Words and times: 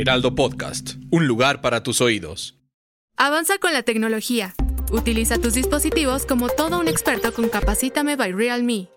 Heraldo 0.00 0.36
Podcast, 0.36 0.90
un 1.10 1.26
lugar 1.26 1.60
para 1.60 1.82
tus 1.82 2.00
oídos. 2.00 2.56
Avanza 3.16 3.58
con 3.58 3.72
la 3.72 3.82
tecnología. 3.82 4.54
Utiliza 4.92 5.38
tus 5.38 5.54
dispositivos 5.54 6.24
como 6.24 6.48
todo 6.48 6.78
un 6.78 6.86
experto 6.86 7.32
con 7.34 7.48
Capacítame 7.48 8.14
by 8.14 8.30
Realme. 8.30 8.90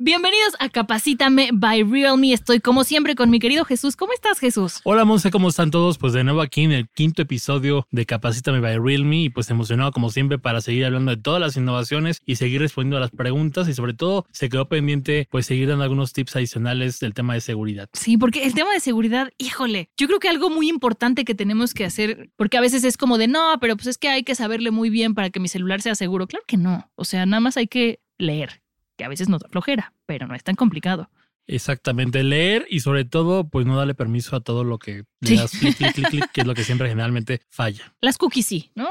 Bienvenidos 0.00 0.54
a 0.60 0.68
Capacítame 0.68 1.50
by 1.52 1.82
Realme. 1.82 2.32
Estoy 2.32 2.60
como 2.60 2.84
siempre 2.84 3.16
con 3.16 3.30
mi 3.30 3.40
querido 3.40 3.64
Jesús. 3.64 3.96
¿Cómo 3.96 4.12
estás, 4.12 4.38
Jesús? 4.38 4.78
Hola, 4.84 5.04
Monse, 5.04 5.32
¿cómo 5.32 5.48
están 5.48 5.72
todos? 5.72 5.98
Pues 5.98 6.12
de 6.12 6.22
nuevo 6.22 6.40
aquí 6.40 6.62
en 6.62 6.70
el 6.70 6.88
quinto 6.88 7.22
episodio 7.22 7.84
de 7.90 8.06
Capacítame 8.06 8.60
by 8.60 8.78
Realme 8.78 9.24
y 9.24 9.28
pues 9.28 9.50
emocionado 9.50 9.90
como 9.90 10.10
siempre 10.10 10.38
para 10.38 10.60
seguir 10.60 10.84
hablando 10.84 11.10
de 11.10 11.20
todas 11.20 11.40
las 11.40 11.56
innovaciones 11.56 12.22
y 12.24 12.36
seguir 12.36 12.60
respondiendo 12.60 12.98
a 12.98 13.00
las 13.00 13.10
preguntas 13.10 13.68
y 13.68 13.74
sobre 13.74 13.92
todo 13.92 14.24
se 14.30 14.48
quedó 14.48 14.68
pendiente 14.68 15.26
pues 15.32 15.46
seguir 15.46 15.66
dando 15.66 15.82
algunos 15.82 16.12
tips 16.12 16.36
adicionales 16.36 17.00
del 17.00 17.12
tema 17.12 17.34
de 17.34 17.40
seguridad. 17.40 17.88
Sí, 17.92 18.16
porque 18.16 18.44
el 18.44 18.54
tema 18.54 18.72
de 18.72 18.78
seguridad, 18.78 19.32
híjole, 19.36 19.90
yo 19.96 20.06
creo 20.06 20.20
que 20.20 20.28
algo 20.28 20.48
muy 20.48 20.68
importante 20.68 21.24
que 21.24 21.34
tenemos 21.34 21.74
que 21.74 21.84
hacer, 21.84 22.30
porque 22.36 22.56
a 22.56 22.60
veces 22.60 22.84
es 22.84 22.96
como 22.98 23.18
de 23.18 23.26
no, 23.26 23.58
pero 23.60 23.76
pues 23.76 23.88
es 23.88 23.98
que 23.98 24.08
hay 24.08 24.22
que 24.22 24.36
saberle 24.36 24.70
muy 24.70 24.90
bien 24.90 25.14
para 25.16 25.30
que 25.30 25.40
mi 25.40 25.48
celular 25.48 25.82
sea 25.82 25.96
seguro. 25.96 26.28
Claro 26.28 26.44
que 26.46 26.56
no. 26.56 26.88
O 26.94 27.04
sea, 27.04 27.26
nada 27.26 27.40
más 27.40 27.56
hay 27.56 27.66
que 27.66 27.98
leer 28.16 28.62
que 28.98 29.04
a 29.04 29.08
veces 29.08 29.30
nos 29.30 29.40
da 29.40 29.48
flojera, 29.48 29.94
pero 30.04 30.26
no 30.26 30.34
es 30.34 30.44
tan 30.44 30.56
complicado. 30.56 31.08
Exactamente, 31.46 32.22
leer 32.22 32.66
y 32.68 32.80
sobre 32.80 33.06
todo, 33.06 33.48
pues 33.48 33.64
no 33.64 33.76
darle 33.76 33.94
permiso 33.94 34.36
a 34.36 34.40
todo 34.40 34.64
lo 34.64 34.78
que 34.78 35.04
le 35.20 35.36
das 35.36 35.52
clic, 35.52 35.76
clic, 35.78 35.94
clic, 35.94 36.08
clic, 36.10 36.30
que 36.30 36.42
es 36.42 36.46
lo 36.46 36.54
que 36.54 36.62
siempre 36.62 36.90
generalmente 36.90 37.40
falla. 37.48 37.94
Las 38.02 38.18
cookies 38.18 38.44
sí, 38.44 38.70
¿no? 38.74 38.88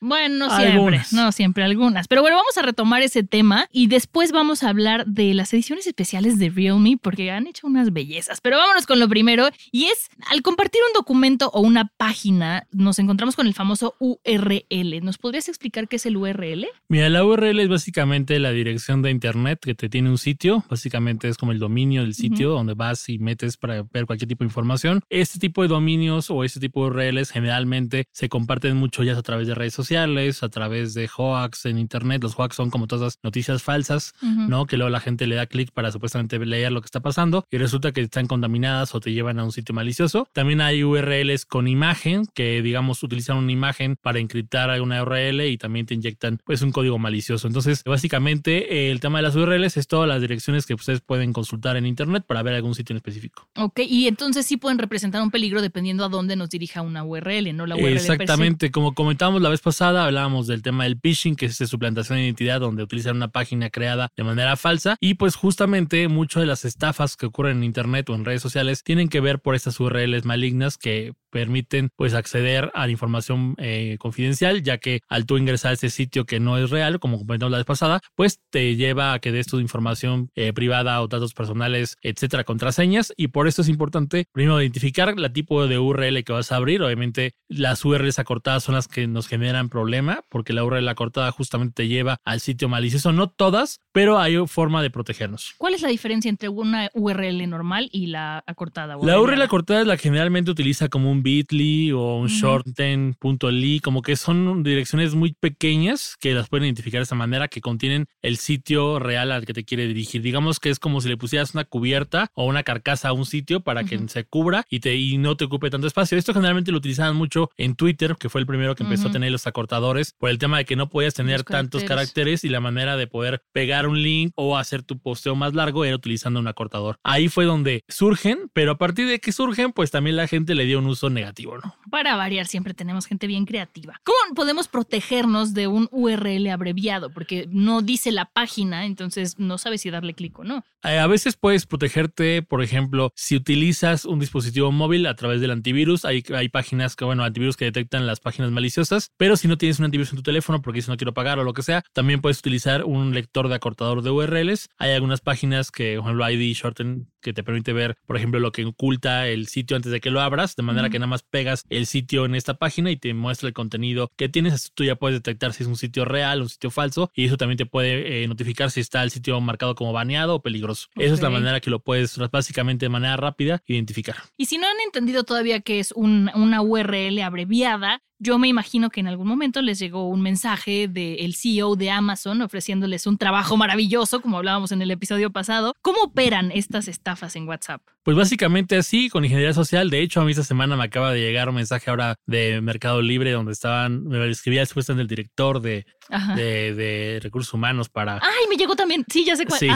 Bueno, 0.00 0.48
no 0.48 0.56
siempre, 0.56 1.02
no 1.12 1.30
siempre 1.30 1.62
algunas. 1.64 2.08
Pero 2.08 2.22
bueno, 2.22 2.36
vamos 2.36 2.56
a 2.56 2.62
retomar 2.62 3.02
ese 3.02 3.22
tema 3.22 3.68
y 3.70 3.86
después 3.86 4.32
vamos 4.32 4.62
a 4.62 4.70
hablar 4.70 5.04
de 5.06 5.34
las 5.34 5.52
ediciones 5.52 5.86
especiales 5.86 6.38
de 6.38 6.48
Realme 6.48 6.98
porque 7.00 7.30
han 7.30 7.46
hecho 7.46 7.66
unas 7.66 7.92
bellezas. 7.92 8.40
Pero 8.40 8.56
vámonos 8.56 8.86
con 8.86 8.98
lo 8.98 9.08
primero 9.08 9.50
y 9.70 9.84
es 9.84 10.08
al 10.30 10.40
compartir 10.40 10.80
un 10.88 10.94
documento 10.94 11.50
o 11.52 11.60
una 11.60 11.84
página 11.84 12.66
nos 12.72 12.98
encontramos 12.98 13.36
con 13.36 13.46
el 13.46 13.52
famoso 13.52 13.94
URL. 13.98 15.02
¿Nos 15.02 15.18
podrías 15.18 15.48
explicar 15.48 15.86
qué 15.86 15.96
es 15.96 16.06
el 16.06 16.16
URL? 16.16 16.66
Mira, 16.88 17.10
la 17.10 17.22
URL 17.22 17.60
es 17.60 17.68
básicamente 17.68 18.38
la 18.38 18.52
dirección 18.52 19.02
de 19.02 19.10
internet 19.10 19.58
que 19.60 19.74
te 19.74 19.90
tiene 19.90 20.08
un 20.08 20.18
sitio. 20.18 20.64
Básicamente 20.70 21.28
es 21.28 21.36
como 21.36 21.52
el 21.52 21.58
dominio 21.58 22.02
del 22.02 22.14
sitio 22.14 22.50
donde 22.50 22.72
vas 22.72 23.06
y 23.10 23.18
metes 23.18 23.58
para 23.58 23.82
ver 23.82 24.06
cualquier 24.06 24.28
tipo 24.28 24.44
de 24.44 24.48
información. 24.48 25.02
Este 25.10 25.38
tipo 25.38 25.60
de 25.60 25.68
dominios 25.68 26.30
o 26.30 26.42
este 26.42 26.58
tipo 26.58 26.84
de 26.84 26.90
URLs 26.90 27.30
generalmente 27.30 28.06
se 28.12 28.30
comparten 28.30 28.78
mucho 28.78 29.02
ya 29.02 29.18
a 29.18 29.22
través 29.22 29.46
de 29.46 29.54
redes 29.54 29.74
sociales 29.74 29.89
a 29.98 30.48
través 30.48 30.94
de 30.94 31.08
hoax 31.08 31.66
en 31.66 31.78
internet. 31.78 32.22
Los 32.22 32.38
hoax 32.38 32.56
son 32.56 32.70
como 32.70 32.86
todas 32.86 33.02
las 33.02 33.18
noticias 33.22 33.62
falsas, 33.62 34.12
¿no? 34.22 34.66
Que 34.66 34.76
luego 34.76 34.90
la 34.90 35.00
gente 35.00 35.26
le 35.26 35.34
da 35.34 35.46
clic 35.46 35.70
para 35.72 35.90
supuestamente 35.90 36.38
leer 36.38 36.72
lo 36.72 36.80
que 36.80 36.86
está 36.86 37.00
pasando 37.00 37.44
y 37.50 37.58
resulta 37.58 37.92
que 37.92 38.00
están 38.00 38.26
contaminadas 38.26 38.94
o 38.94 39.00
te 39.00 39.12
llevan 39.12 39.38
a 39.38 39.44
un 39.44 39.52
sitio 39.52 39.74
malicioso. 39.74 40.28
También 40.32 40.60
hay 40.60 40.84
URLs 40.84 41.44
con 41.44 41.68
imagen 41.68 42.26
que, 42.34 42.62
digamos, 42.62 43.02
utilizan 43.02 43.36
una 43.36 43.52
imagen 43.52 43.96
para 44.00 44.18
encriptar 44.18 44.70
alguna 44.70 45.02
URL 45.02 45.40
y 45.46 45.58
también 45.58 45.86
te 45.86 45.94
inyectan 45.94 46.38
pues 46.44 46.62
un 46.62 46.72
código 46.72 46.98
malicioso. 46.98 47.46
Entonces, 47.46 47.82
básicamente 47.84 48.90
el 48.90 49.00
tema 49.00 49.18
de 49.18 49.22
las 49.22 49.34
URLs 49.34 49.76
es 49.76 49.86
todas 49.86 50.08
las 50.08 50.20
direcciones 50.20 50.66
que 50.66 50.74
ustedes 50.74 51.00
pueden 51.00 51.32
consultar 51.32 51.76
en 51.76 51.86
internet 51.86 52.24
para 52.26 52.42
ver 52.42 52.54
algún 52.54 52.74
sitio 52.74 52.92
en 52.92 52.98
específico. 52.98 53.48
Ok, 53.56 53.80
y 53.80 54.06
entonces 54.06 54.46
sí 54.46 54.56
pueden 54.56 54.78
representar 54.78 55.22
un 55.22 55.30
peligro 55.30 55.62
dependiendo 55.62 56.04
a 56.04 56.08
dónde 56.08 56.36
nos 56.36 56.50
dirija 56.50 56.82
una 56.82 57.02
URL, 57.04 57.56
no 57.56 57.66
la 57.66 57.76
URL. 57.76 57.94
Exactamente, 57.94 58.70
como 58.70 58.94
comentábamos 58.94 59.42
la 59.42 59.48
vez 59.48 59.60
pasada 59.60 59.79
hablábamos 59.80 60.46
del 60.46 60.62
tema 60.62 60.84
del 60.84 60.98
phishing, 61.00 61.36
que 61.36 61.46
es 61.46 61.52
esta 61.52 61.66
suplantación 61.66 62.18
de 62.18 62.24
identidad 62.24 62.60
donde 62.60 62.82
utilizan 62.82 63.16
una 63.16 63.28
página 63.28 63.70
creada 63.70 64.08
de 64.16 64.24
manera 64.24 64.56
falsa. 64.56 64.96
Y 65.00 65.14
pues 65.14 65.36
justamente 65.36 66.08
muchas 66.08 66.42
de 66.42 66.46
las 66.46 66.64
estafas 66.64 67.16
que 67.16 67.26
ocurren 67.26 67.58
en 67.58 67.64
internet 67.64 68.08
o 68.10 68.14
en 68.14 68.24
redes 68.24 68.42
sociales 68.42 68.82
tienen 68.82 69.08
que 69.08 69.20
ver 69.20 69.40
por 69.40 69.54
estas 69.54 69.78
URLs 69.80 70.24
malignas 70.24 70.76
que 70.78 71.14
permiten 71.30 71.90
pues 71.96 72.14
acceder 72.14 72.70
a 72.74 72.86
la 72.86 72.92
información 72.92 73.54
eh, 73.58 73.96
confidencial, 73.98 74.62
ya 74.62 74.78
que 74.78 75.00
al 75.08 75.26
tú 75.26 75.38
ingresar 75.38 75.70
a 75.70 75.74
ese 75.74 75.90
sitio 75.90 76.24
que 76.24 76.40
no 76.40 76.58
es 76.58 76.70
real, 76.70 77.00
como 77.00 77.18
comentamos 77.18 77.50
la 77.52 77.58
vez 77.58 77.66
pasada, 77.66 78.00
pues 78.14 78.40
te 78.50 78.76
lleva 78.76 79.12
a 79.12 79.18
que 79.18 79.32
des 79.32 79.46
tu 79.46 79.60
información 79.60 80.30
eh, 80.34 80.52
privada 80.52 81.00
o 81.02 81.08
datos 81.08 81.34
personales, 81.34 81.96
etcétera, 82.02 82.44
contraseñas. 82.44 83.12
Y 83.16 83.28
por 83.28 83.48
eso 83.48 83.62
es 83.62 83.68
importante 83.68 84.26
primero 84.32 84.60
identificar 84.60 85.18
la 85.18 85.32
tipo 85.32 85.66
de 85.66 85.78
URL 85.78 86.24
que 86.24 86.32
vas 86.32 86.52
a 86.52 86.56
abrir. 86.56 86.82
Obviamente 86.82 87.32
las 87.48 87.84
URLs 87.84 88.18
acortadas 88.18 88.64
son 88.64 88.74
las 88.74 88.88
que 88.88 89.06
nos 89.06 89.28
generan 89.28 89.68
problema, 89.68 90.24
porque 90.28 90.52
la 90.52 90.64
URL 90.64 90.88
acortada 90.88 91.30
justamente 91.32 91.82
te 91.82 91.88
lleva 91.88 92.18
al 92.24 92.40
sitio 92.40 92.68
malicioso. 92.68 93.12
No 93.12 93.30
todas, 93.30 93.80
pero 93.92 94.18
hay 94.18 94.36
forma 94.46 94.82
de 94.82 94.90
protegernos. 94.90 95.54
¿Cuál 95.58 95.74
es 95.74 95.82
la 95.82 95.88
diferencia 95.88 96.28
entre 96.28 96.48
una 96.48 96.90
URL 96.94 97.48
normal 97.48 97.88
y 97.92 98.06
la 98.06 98.42
acortada? 98.46 98.96
La 99.02 99.20
URL 99.20 99.42
acortada 99.42 99.80
es 99.80 99.86
la 99.86 99.96
que 99.96 100.04
generalmente 100.04 100.50
utiliza 100.50 100.88
como 100.88 101.10
un 101.10 101.19
Bitly 101.22 101.92
o 101.92 102.16
un 102.16 102.28
shorten.ly, 102.28 103.80
como 103.80 104.02
que 104.02 104.16
son 104.16 104.62
direcciones 104.62 105.14
muy 105.14 105.32
pequeñas 105.32 106.16
que 106.20 106.34
las 106.34 106.48
pueden 106.48 106.64
identificar 106.64 107.00
de 107.00 107.04
esta 107.04 107.14
manera, 107.14 107.48
que 107.48 107.60
contienen 107.60 108.06
el 108.22 108.36
sitio 108.36 108.98
real 108.98 109.32
al 109.32 109.46
que 109.46 109.52
te 109.52 109.64
quiere 109.64 109.86
dirigir. 109.86 110.22
Digamos 110.22 110.60
que 110.60 110.70
es 110.70 110.78
como 110.78 111.00
si 111.00 111.08
le 111.08 111.16
pusieras 111.16 111.54
una 111.54 111.64
cubierta 111.64 112.30
o 112.34 112.46
una 112.46 112.62
carcasa 112.62 113.08
a 113.08 113.12
un 113.12 113.26
sitio 113.26 113.60
para 113.60 113.84
que 113.84 113.98
se 114.08 114.24
cubra 114.24 114.64
y, 114.70 114.80
te, 114.80 114.96
y 114.96 115.18
no 115.18 115.36
te 115.36 115.44
ocupe 115.44 115.70
tanto 115.70 115.86
espacio. 115.86 116.18
Esto 116.18 116.32
generalmente 116.32 116.72
lo 116.72 116.78
utilizaban 116.78 117.16
mucho 117.16 117.50
en 117.56 117.74
Twitter, 117.74 118.16
que 118.18 118.28
fue 118.28 118.40
el 118.40 118.46
primero 118.46 118.74
que 118.74 118.82
empezó 118.82 119.08
a 119.08 119.12
tener 119.12 119.30
los 119.30 119.46
acortadores, 119.46 120.14
por 120.18 120.30
el 120.30 120.38
tema 120.38 120.58
de 120.58 120.64
que 120.64 120.76
no 120.76 120.88
podías 120.88 121.14
tener 121.14 121.44
tantos 121.44 121.84
caracteres 121.84 122.44
y 122.44 122.48
la 122.48 122.60
manera 122.60 122.96
de 122.96 123.06
poder 123.06 123.42
pegar 123.52 123.86
un 123.86 124.02
link 124.02 124.32
o 124.36 124.56
hacer 124.56 124.82
tu 124.82 124.98
posteo 124.98 125.34
más 125.34 125.54
largo 125.54 125.84
era 125.84 125.96
utilizando 125.96 126.40
un 126.40 126.48
acortador. 126.48 126.98
Ahí 127.02 127.28
fue 127.28 127.44
donde 127.44 127.84
surgen, 127.88 128.50
pero 128.52 128.72
a 128.72 128.78
partir 128.78 129.06
de 129.08 129.18
que 129.18 129.32
surgen, 129.32 129.72
pues 129.72 129.90
también 129.90 130.16
la 130.16 130.26
gente 130.26 130.54
le 130.54 130.64
dio 130.64 130.78
un 130.78 130.86
uso 130.86 131.09
negativo, 131.14 131.58
¿no? 131.58 131.74
Para 131.90 132.16
variar, 132.16 132.46
siempre 132.46 132.74
tenemos 132.74 133.06
gente 133.06 133.26
bien 133.26 133.46
creativa. 133.46 134.00
¿Cómo 134.04 134.34
podemos 134.34 134.68
protegernos 134.68 135.54
de 135.54 135.66
un 135.66 135.88
URL 135.90 136.48
abreviado? 136.48 137.10
Porque 137.10 137.46
no 137.50 137.82
dice 137.82 138.12
la 138.12 138.26
página, 138.26 138.86
entonces 138.86 139.38
no 139.38 139.58
sabes 139.58 139.82
si 139.82 139.90
darle 139.90 140.14
clic 140.14 140.38
o 140.38 140.44
no. 140.44 140.64
Eh, 140.82 140.98
a 140.98 141.06
veces 141.06 141.36
puedes 141.36 141.66
protegerte, 141.66 142.42
por 142.42 142.62
ejemplo, 142.62 143.12
si 143.14 143.36
utilizas 143.36 144.04
un 144.04 144.18
dispositivo 144.18 144.72
móvil 144.72 145.06
a 145.06 145.14
través 145.14 145.40
del 145.40 145.50
antivirus. 145.50 146.04
Hay, 146.04 146.22
hay 146.34 146.48
páginas 146.48 146.96
que, 146.96 147.04
bueno, 147.04 147.24
antivirus 147.24 147.56
que 147.56 147.66
detectan 147.66 148.06
las 148.06 148.20
páginas 148.20 148.50
maliciosas, 148.50 149.10
pero 149.16 149.36
si 149.36 149.48
no 149.48 149.58
tienes 149.58 149.78
un 149.78 149.86
antivirus 149.86 150.10
en 150.10 150.16
tu 150.16 150.22
teléfono 150.22 150.62
porque 150.62 150.82
si 150.82 150.90
no 150.90 150.96
quiero 150.96 151.12
pagar 151.12 151.38
o 151.38 151.44
lo 151.44 151.52
que 151.52 151.62
sea, 151.62 151.82
también 151.92 152.20
puedes 152.20 152.38
utilizar 152.38 152.84
un 152.84 153.12
lector 153.12 153.48
de 153.48 153.54
acortador 153.56 154.02
de 154.02 154.10
URLs. 154.10 154.68
Hay 154.78 154.92
algunas 154.92 155.20
páginas 155.20 155.70
que, 155.70 155.96
por 155.96 156.06
ejemplo, 156.06 156.30
ID 156.30 156.54
Shorten, 156.54 157.10
que 157.20 157.32
te 157.32 157.42
permite 157.42 157.72
ver, 157.72 157.96
por 158.06 158.16
ejemplo, 158.16 158.40
lo 158.40 158.52
que 158.52 158.64
oculta 158.64 159.28
el 159.28 159.48
sitio 159.48 159.76
antes 159.76 159.92
de 159.92 160.00
que 160.00 160.10
lo 160.10 160.20
abras, 160.20 160.56
de 160.56 160.62
manera 160.62 160.88
que 160.88 160.98
nada 161.00 161.08
más 161.08 161.22
pegas 161.22 161.64
el 161.68 161.86
sitio 161.86 162.24
en 162.24 162.34
esta 162.34 162.54
página 162.54 162.90
y 162.90 162.96
te 162.96 163.12
muestra 163.14 163.48
el 163.48 163.54
contenido 163.54 164.10
que 164.16 164.28
tienes. 164.28 164.52
Así 164.52 164.68
tú 164.74 164.84
ya 164.84 164.96
puedes 164.96 165.18
detectar 165.18 165.52
si 165.52 165.62
es 165.62 165.68
un 165.68 165.76
sitio 165.76 166.04
real, 166.04 166.42
un 166.42 166.48
sitio 166.48 166.70
falso, 166.70 167.10
y 167.14 167.26
eso 167.26 167.36
también 167.36 167.58
te 167.58 167.66
puede 167.66 168.22
eh, 168.22 168.28
notificar 168.28 168.70
si 168.70 168.80
está 168.80 169.02
el 169.02 169.10
sitio 169.10 169.40
marcado 169.40 169.74
como 169.74 169.92
baneado 169.92 170.36
o 170.36 170.42
peligroso. 170.42 170.88
Esa 170.96 171.14
es 171.14 171.22
la 171.22 171.30
manera 171.30 171.60
que 171.60 171.70
lo 171.70 171.80
puedes 171.80 172.16
básicamente 172.30 172.86
de 172.86 172.90
manera 172.90 173.16
rápida 173.16 173.62
identificar. 173.66 174.16
Y 174.36 174.46
si 174.46 174.58
no 174.58 174.66
han 174.66 174.80
entendido 174.84 175.24
todavía 175.24 175.60
que 175.60 175.80
es 175.80 175.92
una 175.92 176.62
URL 176.62 177.20
abreviada, 177.22 178.02
yo 178.20 178.38
me 178.38 178.48
imagino 178.48 178.90
que 178.90 179.00
en 179.00 179.08
algún 179.08 179.26
momento 179.26 179.62
les 179.62 179.78
llegó 179.78 180.06
un 180.08 180.20
mensaje 180.20 180.88
del 180.88 181.34
CEO 181.34 181.74
de 181.74 181.90
Amazon 181.90 182.42
ofreciéndoles 182.42 183.06
un 183.06 183.16
trabajo 183.16 183.56
maravilloso, 183.56 184.20
como 184.20 184.36
hablábamos 184.36 184.72
en 184.72 184.82
el 184.82 184.90
episodio 184.90 185.30
pasado. 185.30 185.74
¿Cómo 185.80 186.02
operan 186.02 186.52
estas 186.52 186.86
estafas 186.86 187.34
en 187.36 187.48
WhatsApp? 187.48 187.80
Pues 188.02 188.16
básicamente 188.16 188.76
así, 188.76 189.10
con 189.10 189.24
ingeniería 189.24 189.52
social. 189.52 189.90
De 189.90 190.00
hecho, 190.00 190.20
a 190.20 190.24
mí 190.24 190.30
esta 190.30 190.42
semana 190.42 190.76
me 190.76 190.84
acaba 190.84 191.12
de 191.12 191.20
llegar 191.20 191.48
un 191.48 191.54
mensaje 191.54 191.90
ahora 191.90 192.16
de 192.26 192.60
Mercado 192.60 193.02
Libre 193.02 193.32
donde 193.32 193.52
estaban, 193.52 194.04
me 194.04 194.28
escribía 194.30 194.64
supuestamente 194.64 195.02
el 195.02 195.08
director 195.08 195.60
de, 195.60 195.86
de, 196.08 197.20
recursos 197.22 197.52
humanos 197.52 197.88
para... 197.88 198.14
Ay, 198.14 198.48
me 198.48 198.56
llegó 198.56 198.74
también. 198.74 199.04
Sí, 199.10 199.24
ya 199.24 199.36
sé 199.36 199.44
cuál. 199.46 199.60
Sí. 199.60 199.68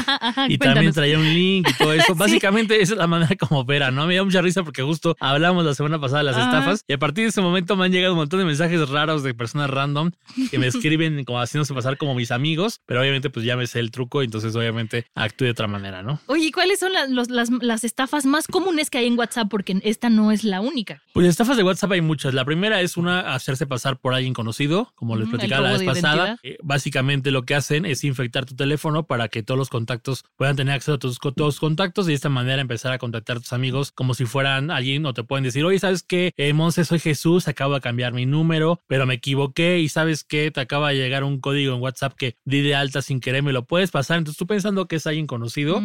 y 0.48 0.58
también 0.58 0.92
traía 0.92 1.18
un 1.18 1.24
link 1.24 1.68
y 1.68 1.74
todo 1.74 1.92
eso. 1.92 2.14
Básicamente 2.16 2.80
esa 2.80 2.94
es 2.94 2.98
la 2.98 3.06
manera 3.06 3.36
como 3.36 3.60
opera, 3.60 3.90
¿no? 3.90 4.06
Me 4.06 4.16
da 4.16 4.24
mucha 4.24 4.40
risa 4.40 4.62
porque 4.62 4.82
justo 4.82 5.16
hablamos 5.20 5.64
la 5.64 5.74
semana 5.74 6.00
pasada 6.00 6.18
de 6.18 6.24
las 6.24 6.38
estafas 6.38 6.84
y 6.88 6.94
a 6.94 6.98
partir 6.98 7.24
de 7.24 7.28
ese 7.28 7.42
momento 7.42 7.76
me 7.76 7.84
han 7.84 7.92
llegado 7.92 8.14
un 8.14 8.20
montón 8.20 8.33
de 8.38 8.44
mensajes 8.44 8.88
raros 8.88 9.22
de 9.22 9.34
personas 9.34 9.70
random 9.70 10.10
que 10.50 10.58
me 10.58 10.66
escriben 10.68 11.24
como 11.24 11.40
haciéndose 11.40 11.74
pasar 11.74 11.96
como 11.96 12.14
mis 12.14 12.30
amigos, 12.30 12.80
pero 12.86 13.00
obviamente 13.00 13.30
pues 13.30 13.44
ya 13.44 13.56
me 13.56 13.66
sé 13.66 13.80
el 13.80 13.90
truco, 13.90 14.22
entonces 14.22 14.54
obviamente 14.54 15.06
actúe 15.14 15.44
de 15.46 15.50
otra 15.50 15.66
manera, 15.66 16.02
¿no? 16.02 16.20
Oye, 16.26 16.50
¿cuáles 16.52 16.80
son 16.80 16.92
las, 16.92 17.28
las, 17.30 17.84
estafas 17.84 18.26
más 18.26 18.46
comunes 18.46 18.90
que 18.90 18.98
hay 18.98 19.06
en 19.06 19.18
WhatsApp? 19.18 19.48
Porque 19.48 19.80
esta 19.82 20.10
no 20.10 20.32
es 20.32 20.44
la 20.44 20.60
única. 20.60 21.02
Pues 21.12 21.26
estafas 21.26 21.56
de 21.56 21.62
WhatsApp 21.62 21.92
hay 21.92 22.00
muchas. 22.00 22.34
La 22.34 22.44
primera 22.44 22.80
es 22.80 22.96
una 22.96 23.34
hacerse 23.34 23.66
pasar 23.66 23.98
por 23.98 24.14
alguien 24.14 24.34
conocido, 24.34 24.92
como 24.94 25.16
les 25.16 25.28
platicaba 25.28 25.70
la 25.70 25.78
vez 25.78 25.84
pasada. 25.84 26.38
Eh, 26.42 26.58
básicamente 26.62 27.30
lo 27.30 27.42
que 27.42 27.54
hacen 27.54 27.84
es 27.86 28.04
infectar 28.04 28.46
tu 28.46 28.54
teléfono 28.54 29.06
para 29.06 29.28
que 29.28 29.42
todos 29.42 29.58
los 29.58 29.68
contactos 29.68 30.24
puedan 30.36 30.56
tener 30.56 30.74
acceso 30.74 30.94
a 30.94 30.98
tus, 30.98 31.18
todos 31.18 31.58
contactos 31.58 32.06
y 32.06 32.08
de 32.08 32.14
esta 32.14 32.28
manera 32.28 32.60
empezar 32.60 32.92
a 32.92 32.98
contactar 32.98 33.38
a 33.38 33.40
tus 33.40 33.52
amigos 33.52 33.92
como 33.92 34.14
si 34.14 34.24
fueran 34.24 34.70
alguien 34.70 35.06
o 35.06 35.14
te 35.14 35.24
pueden 35.24 35.44
decir, 35.44 35.64
oye, 35.64 35.78
¿sabes 35.78 36.02
qué? 36.02 36.32
Eh, 36.36 36.52
Monse, 36.52 36.84
soy 36.84 36.98
Jesús, 36.98 37.48
acabo 37.48 37.74
de 37.74 37.80
cambiar 37.80 38.12
mi 38.12 38.23
mi 38.24 38.30
número, 38.30 38.82
pero 38.86 39.06
me 39.06 39.14
equivoqué 39.14 39.80
y 39.80 39.88
sabes 39.88 40.24
que 40.24 40.50
te 40.50 40.60
acaba 40.60 40.90
de 40.90 40.96
llegar 40.96 41.24
un 41.24 41.40
código 41.40 41.74
en 41.74 41.82
WhatsApp 41.82 42.14
que 42.16 42.36
di 42.44 42.62
de 42.62 42.74
alta 42.74 43.02
sin 43.02 43.20
querer, 43.20 43.42
me 43.42 43.52
lo 43.52 43.64
puedes 43.64 43.90
pasar. 43.90 44.18
Entonces 44.18 44.38
tú 44.38 44.46
pensando 44.46 44.86
que 44.86 44.96
es 44.96 45.06
alguien 45.06 45.26
conocido, 45.26 45.82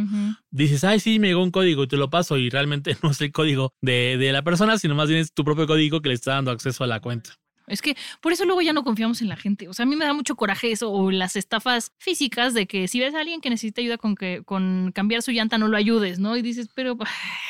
dices, 0.51 0.83
ay, 0.83 0.99
sí, 0.99 1.19
me 1.19 1.27
llegó 1.27 1.43
un 1.43 1.51
código 1.51 1.83
y 1.83 1.87
te 1.87 1.97
lo 1.97 2.09
paso 2.09 2.37
y 2.37 2.49
realmente 2.49 2.95
no 3.03 3.11
es 3.11 3.21
el 3.21 3.31
código 3.31 3.73
de, 3.81 4.17
de 4.17 4.31
la 4.31 4.43
persona, 4.43 4.77
sino 4.77 4.95
más 4.95 5.09
bien 5.09 5.21
es 5.21 5.33
tu 5.33 5.43
propio 5.43 5.67
código 5.67 6.01
que 6.01 6.09
le 6.09 6.15
está 6.15 6.33
dando 6.33 6.51
acceso 6.51 6.83
a 6.83 6.87
la 6.87 6.99
cuenta. 6.99 7.31
Es 7.69 7.81
que 7.81 7.95
por 8.21 8.33
eso 8.33 8.45
luego 8.45 8.61
ya 8.61 8.73
no 8.73 8.83
confiamos 8.83 9.21
en 9.21 9.29
la 9.29 9.35
gente. 9.35 9.67
O 9.67 9.73
sea, 9.73 9.83
a 9.83 9.85
mí 9.85 9.95
me 9.95 10.05
da 10.05 10.13
mucho 10.13 10.35
coraje 10.35 10.71
eso 10.71 10.91
o 10.91 11.11
las 11.11 11.35
estafas 11.35 11.91
físicas 11.97 12.53
de 12.53 12.67
que 12.67 12.87
si 12.87 12.99
ves 12.99 13.13
a 13.15 13.19
alguien 13.19 13.41
que 13.41 13.49
necesita 13.49 13.81
ayuda 13.81 13.97
con 13.97 14.15
que 14.15 14.41
con 14.45 14.91
cambiar 14.93 15.21
su 15.21 15.31
llanta 15.31 15.57
no 15.57 15.67
lo 15.67 15.77
ayudes, 15.77 16.19
¿no? 16.19 16.35
Y 16.37 16.41
dices, 16.41 16.69
pero 16.73 16.97